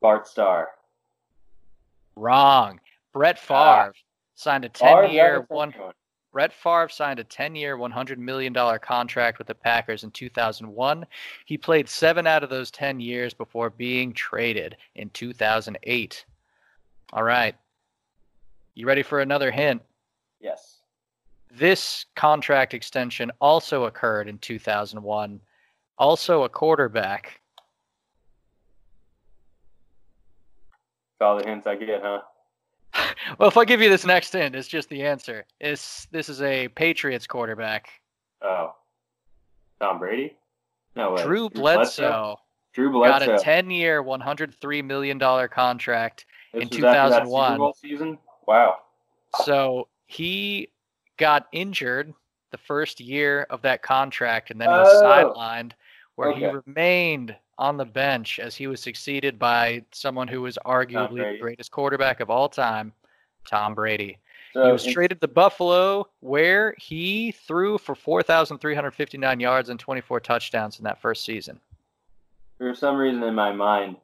Bart 0.00 0.26
Starr. 0.26 0.68
Wrong. 2.16 2.80
Brett 3.12 3.38
ah. 3.48 3.84
Favre 3.84 3.94
signed 4.34 4.64
a 4.64 4.68
10-year 4.68 5.46
one. 5.48 5.72
Brett 6.32 6.52
Favre 6.52 6.88
signed 6.88 7.20
a 7.20 7.24
10-year, 7.24 7.76
$100 7.76 8.16
million 8.16 8.54
contract 8.80 9.38
with 9.38 9.46
the 9.46 9.54
Packers 9.54 10.02
in 10.02 10.10
2001. 10.10 11.06
He 11.44 11.58
played 11.58 11.88
seven 11.88 12.26
out 12.26 12.42
of 12.42 12.48
those 12.48 12.70
10 12.70 13.00
years 13.00 13.34
before 13.34 13.68
being 13.68 14.14
traded 14.14 14.76
in 14.94 15.10
2008. 15.10 16.24
All 17.12 17.22
right. 17.22 17.54
You 18.74 18.86
ready 18.86 19.02
for 19.02 19.20
another 19.20 19.50
hint? 19.50 19.82
Yes. 20.40 20.71
This 21.54 22.06
contract 22.16 22.72
extension 22.72 23.30
also 23.40 23.84
occurred 23.84 24.28
in 24.28 24.38
2001. 24.38 25.40
Also 25.98 26.44
a 26.44 26.48
quarterback. 26.48 27.42
all 31.22 31.38
the 31.38 31.44
hints 31.44 31.66
I 31.66 31.76
get, 31.76 32.02
huh? 32.02 32.20
well, 33.38 33.48
if 33.48 33.56
I 33.56 33.64
give 33.64 33.80
you 33.80 33.88
this 33.88 34.04
next 34.04 34.32
hint, 34.32 34.54
it's 34.54 34.68
just 34.68 34.88
the 34.88 35.02
answer. 35.02 35.44
It's 35.60 36.06
this 36.06 36.28
is 36.28 36.42
a 36.42 36.68
Patriots 36.68 37.26
quarterback. 37.26 37.88
Oh, 38.42 38.74
Tom 39.80 39.98
Brady? 39.98 40.36
No, 40.96 41.12
way. 41.12 41.22
Drew 41.22 41.48
Bledsoe. 41.48 42.36
Drew 42.74 42.90
Bledsoe 42.90 43.26
got 43.26 43.40
a 43.40 43.42
ten-year, 43.42 44.02
one 44.02 44.20
hundred 44.20 44.54
three 44.60 44.82
million 44.82 45.16
dollar 45.16 45.48
contract 45.48 46.26
this 46.52 46.64
in 46.64 46.68
two 46.68 46.82
thousand 46.82 47.28
one 47.28 47.72
season. 47.74 48.18
Wow. 48.46 48.78
So 49.44 49.88
he 50.06 50.68
got 51.16 51.46
injured 51.52 52.14
the 52.50 52.58
first 52.58 53.00
year 53.00 53.46
of 53.50 53.62
that 53.62 53.82
contract, 53.82 54.50
and 54.50 54.60
then 54.60 54.68
was 54.68 54.88
oh. 54.92 55.04
sidelined, 55.04 55.72
where 56.16 56.30
okay. 56.30 56.40
he 56.40 56.46
remained 56.46 57.34
on 57.58 57.76
the 57.76 57.84
bench 57.84 58.38
as 58.38 58.54
he 58.54 58.66
was 58.66 58.80
succeeded 58.80 59.38
by 59.38 59.84
someone 59.92 60.28
who 60.28 60.42
was 60.42 60.58
arguably 60.64 61.32
the 61.32 61.38
greatest 61.40 61.70
quarterback 61.70 62.20
of 62.20 62.30
all 62.30 62.48
time, 62.48 62.92
Tom 63.46 63.74
Brady. 63.74 64.18
So 64.52 64.66
he 64.66 64.72
was 64.72 64.84
traded 64.84 65.20
to 65.22 65.28
Buffalo, 65.28 66.08
where 66.20 66.74
he 66.78 67.32
threw 67.32 67.78
for 67.78 67.94
4,359 67.94 69.40
yards 69.40 69.70
and 69.70 69.80
24 69.80 70.20
touchdowns 70.20 70.78
in 70.78 70.84
that 70.84 71.00
first 71.00 71.24
season. 71.24 71.58
For 72.58 72.74
some 72.74 72.96
reason 72.96 73.22
in 73.22 73.34
my 73.34 73.52
mind, 73.52 73.96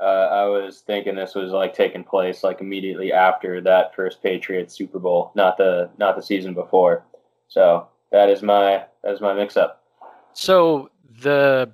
uh, 0.00 0.28
I 0.32 0.44
was 0.46 0.80
thinking 0.80 1.14
this 1.14 1.34
was 1.34 1.52
like 1.52 1.74
taking 1.74 2.04
place 2.04 2.42
like 2.42 2.60
immediately 2.60 3.12
after 3.12 3.60
that 3.60 3.94
first 3.94 4.22
Patriots 4.22 4.74
Super 4.74 4.98
Bowl, 4.98 5.30
not 5.34 5.58
the 5.58 5.90
not 5.98 6.16
the 6.16 6.22
season 6.22 6.54
before. 6.54 7.04
So 7.48 7.88
that 8.10 8.30
is 8.30 8.42
my 8.42 8.84
that 9.02 9.12
is 9.12 9.20
my 9.20 9.34
mix 9.34 9.56
up. 9.56 9.84
So 10.32 10.90
the 11.22 11.70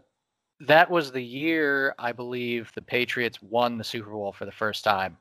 that 0.61 0.91
was 0.91 1.13
the 1.13 1.23
year 1.23 1.95
I 1.99 2.13
believe 2.13 2.73
the 2.75 2.83
Patriots 2.83 3.41
won 3.41 3.79
the 3.79 3.85
Super 3.85 4.11
Bowl 4.11 4.33
for 4.33 4.45
the 4.45 4.53
first 4.53 4.83
time. 4.83 5.17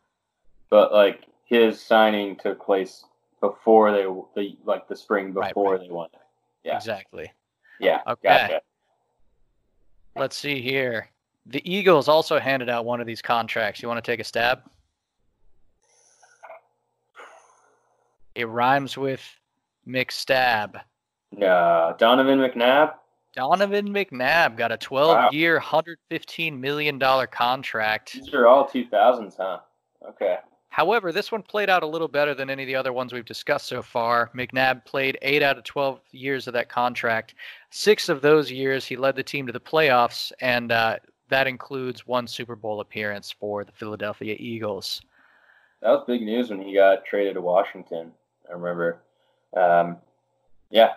But 0.70 0.91
like 0.91 1.26
his 1.46 1.80
signing 1.80 2.36
took 2.38 2.63
place 2.63 3.06
before 3.39 3.91
they 3.91 4.04
the 4.36 4.58
like 4.65 4.88
the 4.88 4.96
spring 4.96 5.32
before 5.32 5.74
right, 5.74 5.80
right. 5.80 5.88
they 5.88 5.94
won 5.94 6.10
it. 6.12 6.20
Yeah. 6.63 6.78
Exactly. 6.78 7.32
Yeah. 7.80 8.02
Okay. 8.08 8.30
Gotcha. 8.30 8.62
Let's 10.15 10.38
see 10.38 10.62
here. 10.62 11.10
The 11.45 11.62
Eagles 11.71 12.08
also 12.08 12.39
handed 12.39 12.69
out 12.69 12.86
one 12.86 12.99
of 12.99 13.08
these 13.08 13.21
contracts. 13.21 13.81
You 13.81 13.88
want 13.88 14.03
to 14.03 14.12
take 14.12 14.19
a 14.19 14.23
stab? 14.23 14.62
It 18.34 18.47
rhymes 18.49 18.97
with 18.97 19.21
McStab. 19.88 20.81
Yeah, 21.38 21.93
Donovan 21.97 22.39
McNabb. 22.39 22.93
Donovan 23.36 23.89
McNabb 23.89 24.58
got 24.58 24.71
a 24.71 24.77
12 24.77 25.34
year, 25.34 25.60
$115 25.60 26.58
million 26.60 26.99
contract. 26.99 28.13
These 28.13 28.34
are 28.34 28.47
all 28.47 28.67
2000s, 28.67 29.36
huh? 29.38 29.60
Okay. 30.08 30.38
However, 30.69 31.12
this 31.12 31.31
one 31.31 31.41
played 31.41 31.69
out 31.69 31.84
a 31.84 31.88
little 31.88 32.08
better 32.08 32.34
than 32.34 32.49
any 32.49 32.63
of 32.63 32.67
the 32.67 32.75
other 32.75 32.91
ones 32.91 33.13
we've 33.13 33.25
discussed 33.25 33.67
so 33.67 33.81
far. 33.81 34.29
McNabb 34.36 34.84
played 34.84 35.17
eight 35.21 35.41
out 35.41 35.58
of 35.58 35.63
12 35.63 36.01
years 36.12 36.47
of 36.47 36.53
that 36.53 36.67
contract. 36.67 37.36
Six 37.69 38.10
of 38.10 38.21
those 38.21 38.51
years, 38.51 38.86
he 38.86 38.97
led 38.97 39.15
the 39.15 39.23
team 39.23 39.47
to 39.47 39.53
the 39.53 39.60
playoffs, 39.60 40.34
and 40.41 40.73
uh, 40.73 40.97
that 41.30 41.48
includes 41.48 42.06
one 42.08 42.28
Super 42.28 42.56
Bowl 42.56 42.82
appearance 42.82 43.32
for 43.32 43.64
the 43.64 43.72
Philadelphia 43.72 44.36
Eagles. 44.40 45.02
That 45.82 45.90
was 45.90 46.04
big 46.08 46.22
news 46.22 46.50
when 46.50 46.62
he 46.62 46.74
got 46.74 47.06
traded 47.06 47.36
to 47.36 47.42
Washington. 47.42 48.12
I 48.50 48.54
remember. 48.54 49.02
Um, 49.56 49.98
yeah, 50.70 50.94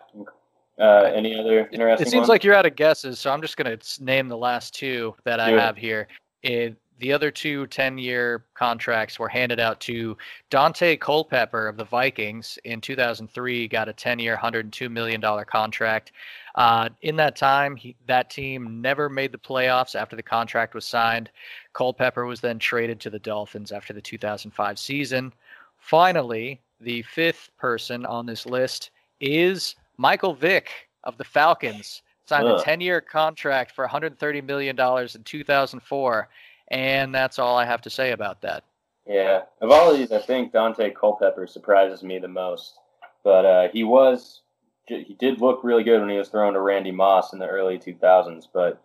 uh, 0.78 1.10
any 1.14 1.38
other 1.38 1.68
interesting? 1.72 2.06
It 2.06 2.10
seems 2.10 2.20
ones? 2.22 2.28
like 2.28 2.44
you're 2.44 2.54
out 2.54 2.66
of 2.66 2.76
guesses, 2.76 3.18
so 3.18 3.30
I'm 3.30 3.42
just 3.42 3.56
going 3.56 3.78
to 3.78 4.04
name 4.04 4.28
the 4.28 4.36
last 4.36 4.74
two 4.74 5.14
that 5.24 5.40
I 5.40 5.50
have 5.50 5.76
here. 5.76 6.08
It, 6.42 6.76
the 6.98 7.12
other 7.12 7.30
two 7.30 7.66
10 7.68 7.98
year 7.98 8.44
contracts 8.54 9.18
were 9.18 9.28
handed 9.28 9.60
out 9.60 9.80
to 9.80 10.16
Daunte 10.50 11.00
Culpepper 11.00 11.68
of 11.68 11.76
the 11.76 11.84
Vikings 11.84 12.58
in 12.64 12.80
2003, 12.80 13.68
got 13.68 13.88
a 13.88 13.92
10 13.92 14.18
year, 14.18 14.36
$102 14.36 14.90
million 14.90 15.20
contract. 15.46 16.12
Uh, 16.54 16.88
in 17.02 17.16
that 17.16 17.36
time, 17.36 17.76
he, 17.76 17.94
that 18.06 18.30
team 18.30 18.80
never 18.80 19.08
made 19.08 19.32
the 19.32 19.38
playoffs 19.38 19.94
after 19.94 20.16
the 20.16 20.22
contract 20.22 20.74
was 20.74 20.84
signed. 20.84 21.30
Culpepper 21.72 22.26
was 22.26 22.40
then 22.40 22.58
traded 22.58 23.00
to 23.00 23.10
the 23.10 23.18
Dolphins 23.18 23.70
after 23.70 23.92
the 23.92 24.00
2005 24.00 24.78
season. 24.78 25.32
Finally, 25.78 26.60
the 26.80 27.02
fifth 27.02 27.50
person 27.58 28.04
on 28.04 28.26
this 28.26 28.44
list 28.46 28.90
is 29.20 29.76
Michael 29.96 30.34
Vick 30.34 30.70
of 31.04 31.16
the 31.16 31.24
Falcons 31.24 32.02
signed 32.28 32.46
Ugh. 32.46 32.60
a 32.60 32.62
10 32.62 32.80
year 32.80 33.00
contract 33.00 33.72
for 33.72 33.86
$130 33.86 34.44
million 34.44 34.78
in 34.78 35.24
2004. 35.24 36.28
And 36.70 37.14
that's 37.14 37.38
all 37.38 37.56
I 37.56 37.64
have 37.64 37.82
to 37.82 37.90
say 37.90 38.12
about 38.12 38.42
that. 38.42 38.64
Yeah. 39.06 39.42
Of 39.60 39.70
all 39.70 39.90
of 39.90 39.98
these, 39.98 40.12
I 40.12 40.18
think 40.18 40.52
Daunte 40.52 40.94
Culpepper 40.94 41.46
surprises 41.46 42.02
me 42.02 42.18
the 42.18 42.28
most. 42.28 42.78
But 43.24 43.46
uh, 43.46 43.68
he 43.72 43.84
was, 43.84 44.42
he 44.86 45.16
did 45.18 45.40
look 45.40 45.64
really 45.64 45.82
good 45.82 46.00
when 46.00 46.10
he 46.10 46.18
was 46.18 46.28
thrown 46.28 46.54
to 46.54 46.60
Randy 46.60 46.92
Moss 46.92 47.32
in 47.32 47.38
the 47.38 47.46
early 47.46 47.78
2000s. 47.78 48.44
But 48.52 48.82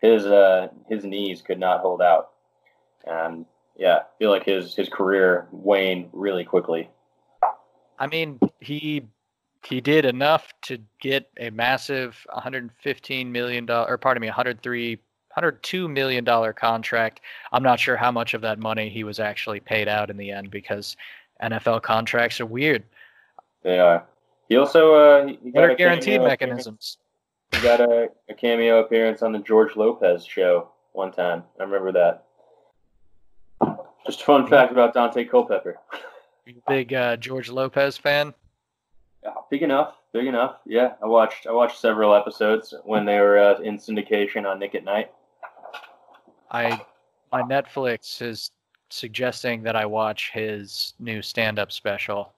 his 0.00 0.26
uh, 0.26 0.68
his 0.88 1.04
knees 1.04 1.42
could 1.42 1.58
not 1.58 1.80
hold 1.80 2.02
out. 2.02 2.30
And 3.04 3.46
yeah, 3.76 3.96
I 3.96 4.18
feel 4.18 4.30
like 4.30 4.44
his, 4.44 4.74
his 4.74 4.88
career 4.88 5.46
waned 5.50 6.10
really 6.12 6.44
quickly. 6.44 6.90
I 7.98 8.06
mean, 8.06 8.40
he 8.60 9.06
he 9.64 9.80
did 9.80 10.04
enough 10.04 10.52
to 10.62 10.78
get 11.00 11.28
a 11.38 11.50
massive 11.50 12.24
115 12.32 13.32
million 13.32 13.66
dollar 13.66 13.88
or 13.90 13.98
pardon 13.98 14.20
me 14.20 14.28
103 14.28 14.98
102 15.36 15.86
million 15.88 16.24
dollar 16.24 16.52
contract. 16.54 17.20
I'm 17.52 17.62
not 17.62 17.78
sure 17.78 17.96
how 17.96 18.10
much 18.10 18.32
of 18.32 18.40
that 18.40 18.58
money 18.58 18.88
he 18.88 19.04
was 19.04 19.20
actually 19.20 19.60
paid 19.60 19.86
out 19.86 20.08
in 20.08 20.16
the 20.16 20.30
end 20.30 20.50
because 20.50 20.96
nfl 21.42 21.82
contracts 21.82 22.40
are 22.40 22.46
weird. 22.46 22.82
They 23.62 23.78
are. 23.78 24.06
He 24.48 24.56
also 24.56 24.94
uh 24.94 25.26
he 25.26 25.50
got 25.50 25.68
what 25.68 25.78
guaranteed 25.78 26.22
mechanisms. 26.22 26.96
He 27.52 27.60
got 27.60 27.80
a, 27.80 28.08
a 28.30 28.34
cameo 28.34 28.80
appearance 28.80 29.22
on 29.22 29.32
the 29.32 29.40
george 29.40 29.76
lopez 29.76 30.24
show 30.24 30.70
one 30.92 31.12
time. 31.12 31.44
I 31.60 31.64
remember 31.64 31.92
that. 31.92 32.24
Just 34.06 34.22
a 34.22 34.24
fun 34.24 34.46
fact 34.46 34.72
about 34.72 34.94
Daunte 34.94 35.28
culpepper. 35.28 35.76
Big 36.66 36.94
uh, 36.94 37.16
george 37.16 37.50
lopez 37.50 37.98
fan? 37.98 38.32
Big 39.50 39.62
enough, 39.62 39.96
big 40.12 40.26
enough. 40.26 40.56
Yeah, 40.64 40.94
I 41.02 41.06
watched 41.06 41.46
I 41.46 41.52
watched 41.52 41.78
several 41.78 42.14
episodes 42.14 42.72
when 42.84 43.04
they 43.04 43.20
were 43.20 43.38
uh, 43.38 43.58
in 43.58 43.76
syndication 43.76 44.46
on 44.46 44.58
Nick 44.58 44.74
at 44.74 44.84
Nite. 44.84 45.10
I 46.56 46.80
my 47.32 47.42
Netflix 47.42 48.22
is 48.22 48.50
suggesting 48.90 49.62
that 49.64 49.76
I 49.76 49.84
watch 49.86 50.30
his 50.32 50.94
new 50.98 51.20
stand-up 51.22 51.72
special. 51.72 52.32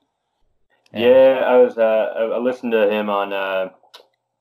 And 0.93 1.05
yeah, 1.05 1.43
I 1.47 1.57
was. 1.59 1.77
Uh, 1.77 2.31
I 2.35 2.39
listened 2.39 2.73
to 2.73 2.91
him 2.91 3.11
on 3.11 3.33
uh, 3.33 3.71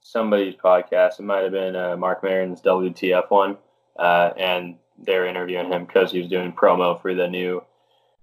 somebody's 0.01 0.55
podcast. 0.55 1.19
It 1.19 1.23
might 1.23 1.43
have 1.43 1.51
been 1.51 1.75
uh, 1.75 1.97
Marc 1.97 2.23
Maron's 2.23 2.61
WTF 2.61 3.29
one, 3.29 3.57
uh, 3.99 4.31
and 4.37 4.75
they're 4.97 5.27
interviewing 5.27 5.71
him 5.71 5.85
because 5.85 6.11
he 6.11 6.19
was 6.19 6.29
doing 6.29 6.53
promo 6.53 6.99
for 7.01 7.13
the 7.13 7.27
new, 7.27 7.63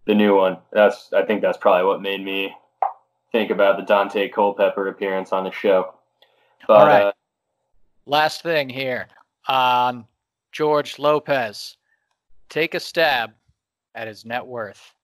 the 0.06 0.14
new 0.14 0.34
one. 0.34 0.56
That's. 0.72 1.12
I 1.12 1.22
think 1.22 1.42
that's 1.42 1.58
probably 1.58 1.86
what 1.86 2.00
made 2.00 2.24
me 2.24 2.54
think 3.30 3.50
about 3.50 3.76
the 3.76 3.92
Daunte 3.92 4.32
Culpepper 4.32 4.88
appearance 4.88 5.32
on 5.32 5.44
the 5.44 5.52
show. 5.52 5.94
But, 6.66 6.74
All 6.74 6.86
right. 6.86 7.02
Uh, 7.06 7.12
Last 8.06 8.42
thing 8.42 8.68
here. 8.68 9.08
Um, 9.48 10.06
George 10.54 11.00
Lopez, 11.00 11.76
take 12.48 12.74
a 12.74 12.80
stab 12.80 13.32
at 13.96 14.06
his 14.06 14.24
net 14.24 14.46
worth. 14.46 14.94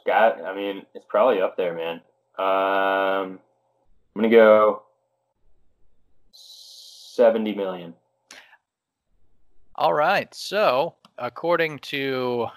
Scott, 0.00 0.42
I 0.44 0.52
mean, 0.52 0.82
it's 0.96 1.06
probably 1.08 1.40
up 1.40 1.56
there, 1.56 1.74
man. 1.74 2.00
Um, 2.38 3.38
I'm 3.38 4.16
gonna 4.16 4.30
go 4.30 4.82
seventy 6.32 7.54
million. 7.54 7.94
All 9.76 9.94
right. 9.94 10.34
So, 10.34 10.96
according 11.18 11.78
to 11.80 12.48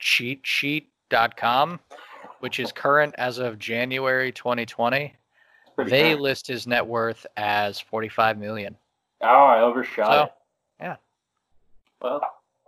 cheatsheet.com, 0.00 1.80
which 2.38 2.60
is 2.60 2.70
current 2.70 3.16
as 3.18 3.38
of 3.38 3.58
January 3.58 4.30
2020, 4.30 5.16
they 5.84 6.10
current. 6.10 6.20
list 6.20 6.46
his 6.46 6.66
net 6.66 6.86
worth 6.86 7.26
as 7.36 7.80
45 7.80 8.38
million. 8.38 8.76
Oh, 9.22 9.26
I 9.26 9.60
overshot 9.60 10.06
so, 10.06 10.22
it. 10.24 10.32
Yeah. 10.80 10.96
Well, 12.00 12.20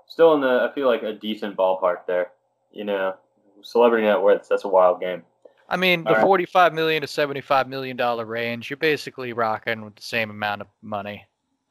still 0.06 0.34
in 0.34 0.40
the 0.40 0.68
I 0.70 0.74
feel 0.74 0.86
like 0.86 1.02
a 1.02 1.12
decent 1.12 1.56
ballpark 1.56 2.06
there. 2.06 2.32
You 2.72 2.84
know, 2.84 3.14
celebrity 3.62 4.06
net 4.06 4.20
worth, 4.20 4.48
that's 4.48 4.64
a 4.64 4.68
wild 4.68 5.00
game. 5.00 5.22
I 5.68 5.76
mean, 5.76 6.04
the 6.04 6.12
right. 6.12 6.22
45 6.22 6.74
million 6.74 7.00
to 7.00 7.08
75 7.08 7.68
million 7.68 7.96
dollar 7.96 8.26
range, 8.26 8.68
you're 8.68 8.76
basically 8.76 9.32
rocking 9.32 9.84
with 9.84 9.96
the 9.96 10.02
same 10.02 10.30
amount 10.30 10.60
of 10.60 10.66
money. 10.82 11.24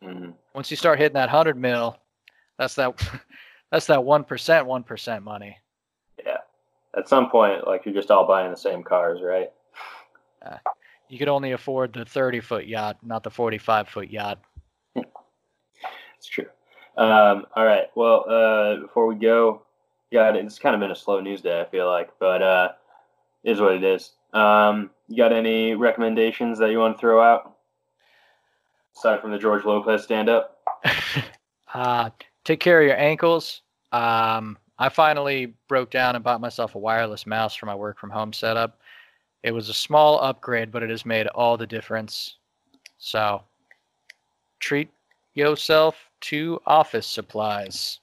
Mm-hmm. 0.04 0.32
Once 0.56 0.71
you 0.71 0.77
start 0.77 0.97
hitting 0.97 1.13
that 1.13 1.30
100 1.30 1.56
mil, 1.56 1.97
that's 2.58 2.75
that 2.75 2.97
that's 3.71 3.86
that 3.88 3.99
1%, 3.99 4.25
1% 4.25 5.23
money. 5.23 5.58
Yeah. 6.25 6.38
At 6.97 7.08
some 7.08 7.30
point 7.30 7.67
like 7.67 7.86
you're 7.86 7.93
just 7.93 8.10
all 8.10 8.25
buying 8.25 8.49
the 8.49 8.58
same 8.58 8.84
cars, 8.84 9.21
right? 9.21 9.51
Uh, 10.43 10.58
you 11.12 11.17
could 11.17 11.28
only 11.28 11.52
afford 11.52 11.91
the 11.91 12.06
30 12.06 12.39
foot 12.39 12.67
yacht, 12.67 12.97
not 13.04 13.21
the 13.21 13.30
45 13.30 13.89
foot 13.89 14.10
yacht. 14.10 14.39
it's 14.95 16.28
true. 16.30 16.45
Um, 16.97 17.45
all 17.54 17.65
right. 17.65 17.88
Well, 17.95 18.26
uh, 18.30 18.76
before 18.78 19.08
we 19.08 19.15
go, 19.15 19.63
yeah, 20.10 20.34
it's 20.34 20.58
kind 20.58 20.74
of 20.74 20.80
been 20.80 20.91
a 20.91 20.95
slow 20.95 21.19
news 21.19 21.41
day, 21.41 21.60
I 21.60 21.65
feel 21.65 21.88
like, 21.88 22.12
but 22.17 22.41
uh, 22.41 22.69
is 23.43 23.60
what 23.60 23.74
it 23.74 23.84
is. 23.84 24.12
Um, 24.32 24.89
you 25.10 25.17
got 25.17 25.34
any 25.34 25.76
recommendations 25.76 26.58
that 26.60 26.71
you 26.71 26.80
want 26.80 26.95
to 26.95 27.00
throw 27.00 27.21
out 27.21 27.58
aside 28.95 29.19
from 29.19 29.32
the 29.32 29.38
George 29.38 29.65
Lopez 29.65 30.04
stand 30.04 30.30
up? 30.30 30.60
uh, 31.74 32.10
take 32.45 32.62
care 32.62 32.80
of 32.80 32.88
your 32.88 32.97
ankles. 32.97 33.63
Um, 33.91 34.58
I 34.80 34.88
finally 34.88 35.56
broke 35.67 35.91
down 35.91 36.15
and 36.15 36.24
bought 36.24 36.39
myself 36.39 36.76
a 36.76 36.80
wireless 36.80 37.28
mouse 37.28 37.54
for 37.54 37.65
my 37.65 37.76
work 37.76 38.00
from 38.00 38.10
home 38.10 38.32
setup. 38.32 38.80
It 39.43 39.51
was 39.51 39.69
a 39.69 39.73
small 39.73 40.19
upgrade, 40.21 40.71
but 40.71 40.84
it 40.84 40.89
has 40.89 41.06
made 41.06 41.27
all 41.27 41.58
the 41.58 41.67
difference. 41.67 42.36
So 42.97 43.43
treat 44.60 44.89
yourself 45.34 45.95
to 46.21 46.62
office 46.65 47.08
supplies. 47.08 47.99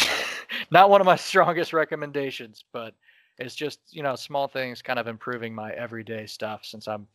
Not 0.70 0.90
one 0.90 1.00
of 1.00 1.06
my 1.06 1.16
strongest 1.30 1.72
recommendations, 1.72 2.64
but 2.72 2.94
it's 3.38 3.54
just 3.54 3.80
you 3.90 4.02
know 4.02 4.14
small 4.14 4.48
things 4.48 4.82
kind 4.82 4.98
of 4.98 5.06
improving 5.06 5.54
my 5.54 5.72
everyday 5.72 6.26
stuff 6.26 6.64
since 6.64 6.86
i'm 6.86 7.06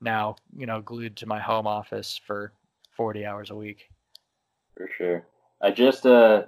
now 0.00 0.36
you 0.56 0.66
know 0.66 0.80
glued 0.80 1.16
to 1.16 1.26
my 1.26 1.38
home 1.38 1.66
office 1.66 2.20
for 2.26 2.52
40 2.96 3.26
hours 3.26 3.50
a 3.50 3.54
week 3.54 3.90
for 4.76 4.88
sure 4.96 5.26
i 5.62 5.70
just 5.70 6.06
uh 6.06 6.42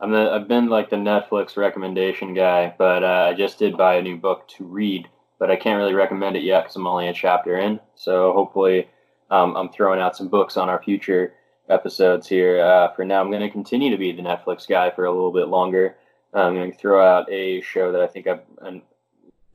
i'm 0.00 0.12
the 0.12 0.30
i've 0.30 0.48
been 0.48 0.68
like 0.68 0.90
the 0.90 0.96
netflix 0.96 1.56
recommendation 1.56 2.34
guy 2.34 2.74
but 2.78 3.02
uh, 3.02 3.28
i 3.30 3.34
just 3.34 3.58
did 3.58 3.76
buy 3.76 3.96
a 3.96 4.02
new 4.02 4.16
book 4.16 4.46
to 4.48 4.64
read 4.64 5.08
but 5.38 5.50
i 5.50 5.56
can't 5.56 5.78
really 5.78 5.94
recommend 5.94 6.36
it 6.36 6.42
yet 6.42 6.62
because 6.62 6.76
i'm 6.76 6.86
only 6.86 7.08
a 7.08 7.12
chapter 7.12 7.58
in. 7.58 7.80
So 7.94 8.32
hopefully 8.32 8.88
um, 9.30 9.56
i'm 9.56 9.68
throwing 9.70 10.00
out 10.00 10.16
some 10.16 10.28
books 10.28 10.56
on 10.56 10.68
our 10.68 10.82
future 10.82 11.34
episodes 11.68 12.28
here. 12.28 12.60
Uh, 12.60 12.92
for 12.92 13.04
now 13.04 13.20
i'm 13.20 13.30
going 13.30 13.42
to 13.42 13.50
continue 13.50 13.90
to 13.90 13.98
be 13.98 14.12
the 14.12 14.22
netflix 14.22 14.68
guy 14.68 14.90
for 14.90 15.04
a 15.04 15.12
little 15.12 15.32
bit 15.32 15.48
longer. 15.48 15.96
I'm 16.34 16.54
going 16.54 16.70
to 16.70 16.78
throw 16.78 17.04
out 17.04 17.30
a 17.32 17.62
show 17.62 17.92
that 17.92 18.00
I 18.02 18.06
think 18.06 18.26
I've, 18.26 18.42
I've 18.62 18.82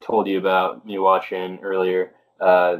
told 0.02 0.28
you 0.28 0.38
about 0.38 0.86
me 0.86 0.98
watching 0.98 1.60
earlier, 1.62 2.12
uh, 2.40 2.78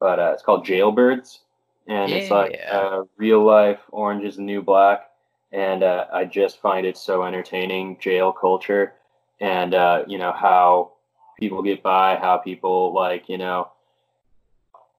but 0.00 0.18
uh, 0.18 0.30
it's 0.32 0.42
called 0.42 0.66
Jailbirds, 0.66 1.40
and 1.86 2.10
yeah. 2.10 2.16
it's 2.16 2.30
like 2.30 2.58
uh, 2.70 3.02
real 3.16 3.44
life 3.44 3.80
Orange 3.90 4.24
is 4.24 4.36
the 4.36 4.42
New 4.42 4.62
Black, 4.62 5.10
and 5.52 5.82
uh, 5.82 6.06
I 6.12 6.24
just 6.24 6.60
find 6.60 6.86
it 6.86 6.96
so 6.96 7.22
entertaining, 7.22 7.98
jail 8.00 8.32
culture, 8.32 8.94
and 9.40 9.74
uh, 9.74 10.04
you 10.06 10.18
know 10.18 10.32
how 10.32 10.92
people 11.38 11.62
get 11.62 11.82
by, 11.82 12.16
how 12.16 12.38
people 12.38 12.92
like 12.92 13.28
you 13.28 13.38
know 13.38 13.68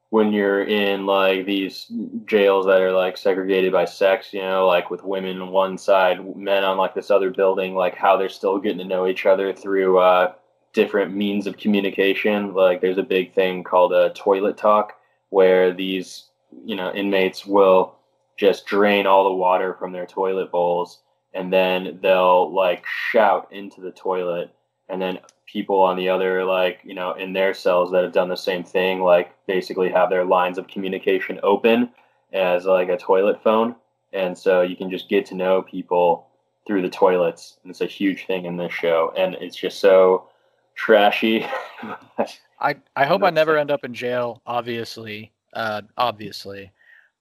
when 0.10 0.32
you're 0.32 0.64
in 0.64 1.06
like 1.06 1.46
these 1.46 1.92
jails 2.26 2.66
that 2.66 2.82
are 2.82 2.94
like 2.94 3.18
segregated 3.18 3.74
by 3.74 3.84
sex, 3.84 4.32
you 4.32 4.42
know, 4.42 4.66
like 4.66 4.90
with 4.90 5.04
women 5.04 5.42
on 5.42 5.52
one 5.52 5.78
side, 5.78 6.38
men 6.38 6.64
on 6.64 6.78
like 6.78 6.94
this 6.94 7.12
other 7.12 7.32
building, 7.32 7.76
like 7.76 7.96
how 7.96 8.16
they're 8.16 8.30
still 8.30 8.58
getting 8.58 8.78
to 8.78 8.86
know 8.86 9.08
each 9.08 9.26
other 9.26 9.52
through 9.52 10.00
uh, 10.00 10.32
different 10.72 11.14
means 11.14 11.48
of 11.48 11.58
communication. 11.58 12.54
Like 12.54 12.80
there's 12.80 12.98
a 12.98 13.04
big 13.04 13.34
thing 13.34 13.64
called 13.64 13.92
a 13.92 14.12
toilet 14.12 14.58
talk 14.58 14.94
where 15.32 15.74
these, 15.74 16.30
you 16.64 16.78
know, 16.78 16.94
inmates 16.94 17.46
will 17.46 17.96
just 18.38 18.66
drain 18.66 19.08
all 19.08 19.26
the 19.26 19.36
water 19.36 19.74
from 19.74 19.92
their 19.92 20.06
toilet 20.06 20.52
bowls 20.52 21.00
and 21.34 21.52
then 21.52 22.00
they'll 22.02 22.54
like 22.54 22.86
shout 23.12 23.50
into 23.52 23.82
the 23.82 23.92
toilet 23.92 24.56
and 24.90 25.02
then 25.02 25.20
people 25.46 25.82
on 25.82 25.96
the 25.96 26.10
other 26.10 26.44
like 26.44 26.80
you 26.84 26.94
know 26.94 27.14
in 27.14 27.34
their 27.34 27.54
cells 27.54 27.92
that 27.92 28.04
have 28.04 28.12
done 28.12 28.30
the 28.30 28.36
same 28.36 28.64
thing 28.64 29.02
like 29.02 29.32
basically 29.48 29.90
have 29.90 30.10
their 30.10 30.26
lines 30.26 30.58
of 30.58 30.68
communication 30.68 31.40
open 31.44 31.90
as 32.36 32.66
like 32.66 32.90
a 32.90 32.98
toilet 32.98 33.42
phone. 33.42 33.76
And 34.14 34.38
so 34.38 34.62
you 34.62 34.76
can 34.76 34.90
just 34.90 35.10
get 35.10 35.26
to 35.28 35.36
know 35.36 35.62
people 35.62 36.28
through 36.68 36.82
the 36.82 36.90
toilets. 36.90 37.58
And 37.64 37.70
it's 37.70 37.82
a 37.82 37.86
huge 37.86 38.28
thing 38.28 38.46
in 38.46 38.58
this 38.58 38.74
show. 38.74 39.14
And 39.18 39.36
it's 39.36 39.56
just 39.56 39.80
so 39.80 40.30
trashy. 40.76 41.46
I 42.60 42.78
i 42.96 43.06
hope 43.06 43.22
i 43.22 43.30
never 43.30 43.58
end 43.58 43.70
up 43.70 43.84
in 43.84 43.94
jail 43.94 44.42
obviously 44.46 45.34
uh 45.54 45.82
obviously. 45.98 46.72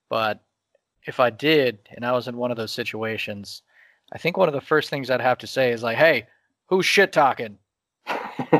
But 0.08 0.40
if 1.06 1.18
i 1.18 1.28
did 1.28 1.78
and 1.90 2.06
i 2.06 2.12
was 2.12 2.28
in 2.28 2.36
one 2.36 2.52
of 2.52 2.56
those 2.56 2.70
situations 2.70 3.62
i 4.12 4.18
think 4.18 4.36
one 4.36 4.48
of 4.48 4.54
the 4.54 4.60
first 4.60 4.90
things 4.90 5.10
i'd 5.10 5.20
have 5.20 5.38
to 5.38 5.46
say 5.46 5.72
is 5.72 5.82
like 5.82 5.98
hey 5.98 6.26
who's 6.74 6.86
shit 6.86 7.12
talking 7.12 7.56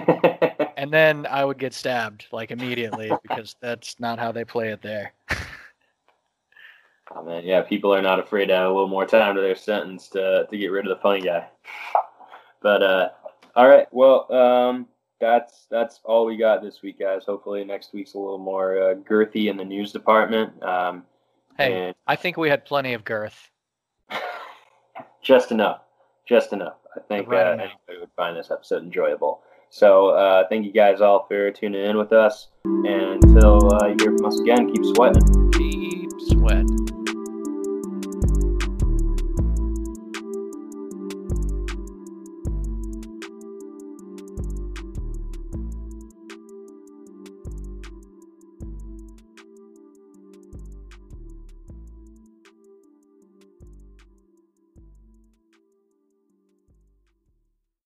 and 0.77 0.93
then 0.93 1.27
I 1.27 1.45
would 1.45 1.59
get 1.59 1.75
stabbed 1.75 2.27
like 2.31 2.51
immediately 2.51 3.11
because 3.23 3.57
that's 3.61 3.99
not 3.99 4.19
how 4.19 4.33
they 4.33 4.45
play 4.45 4.71
it 4.71 4.83
there. 4.83 5.13
oh 7.15 7.25
man, 7.25 7.45
yeah, 7.45 7.63
people 7.63 7.93
are 7.93 8.03
not 8.03 8.21
afraid 8.21 8.47
to 8.47 8.55
add 8.55 8.67
a 8.67 8.69
little 8.69 8.89
more 8.89 9.05
time 9.05 9.35
to 9.35 9.41
their 9.41 9.57
sentence 9.57 10.09
to 10.11 10.47
to 10.49 10.57
get 10.57 10.69
rid 10.69 10.87
of 10.87 10.97
the 10.97 11.03
funny 11.03 11.21
guy. 11.21 11.47
But 12.63 12.83
uh, 12.83 13.09
all 13.57 13.69
right, 13.69 13.87
well, 13.91 14.33
um, 14.33 14.87
that's 15.21 15.67
that's 15.71 16.01
all 16.05 16.25
we 16.25 16.37
got 16.37 16.63
this 16.63 16.81
week, 16.83 17.01
guys. 17.01 17.25
Hopefully 17.25 17.65
next 17.65 17.93
week's 17.93 18.15
a 18.15 18.19
little 18.19 18.39
more 18.39 18.79
uh, 18.79 18.95
girthy 18.95 19.51
in 19.51 19.57
the 19.57 19.65
news 19.65 19.93
department. 19.93 20.63
Um, 20.63 21.05
hey, 21.59 21.89
and... 21.89 21.95
I 22.07 22.17
think 22.17 22.37
we 22.37 22.49
had 22.49 22.65
plenty 22.65 22.95
of 22.95 23.05
girth. 23.05 23.51
just 25.23 25.51
enough, 25.51 25.81
just 26.27 26.53
enough. 26.53 26.77
I 26.97 27.01
think 27.01 27.29
uh, 27.29 27.37
anybody 27.37 28.01
would 28.01 28.11
find 28.17 28.37
this 28.37 28.51
episode 28.51 28.83
enjoyable. 28.83 29.43
So 29.71 30.11
uh, 30.11 30.45
thank 30.49 30.65
you 30.65 30.73
guys 30.73 31.01
all 31.01 31.27
for 31.27 31.51
tuning 31.51 31.85
in 31.85 31.97
with 31.97 32.13
us. 32.13 32.49
And 32.65 33.25
until 33.25 33.75
uh, 33.75 33.89
you 33.89 33.97
hear 33.99 34.17
from 34.17 34.27
us 34.27 34.39
again, 34.41 34.73
keep 34.73 34.85
sweating. 34.85 35.51
Keep 35.53 36.11
sweating. 36.21 36.94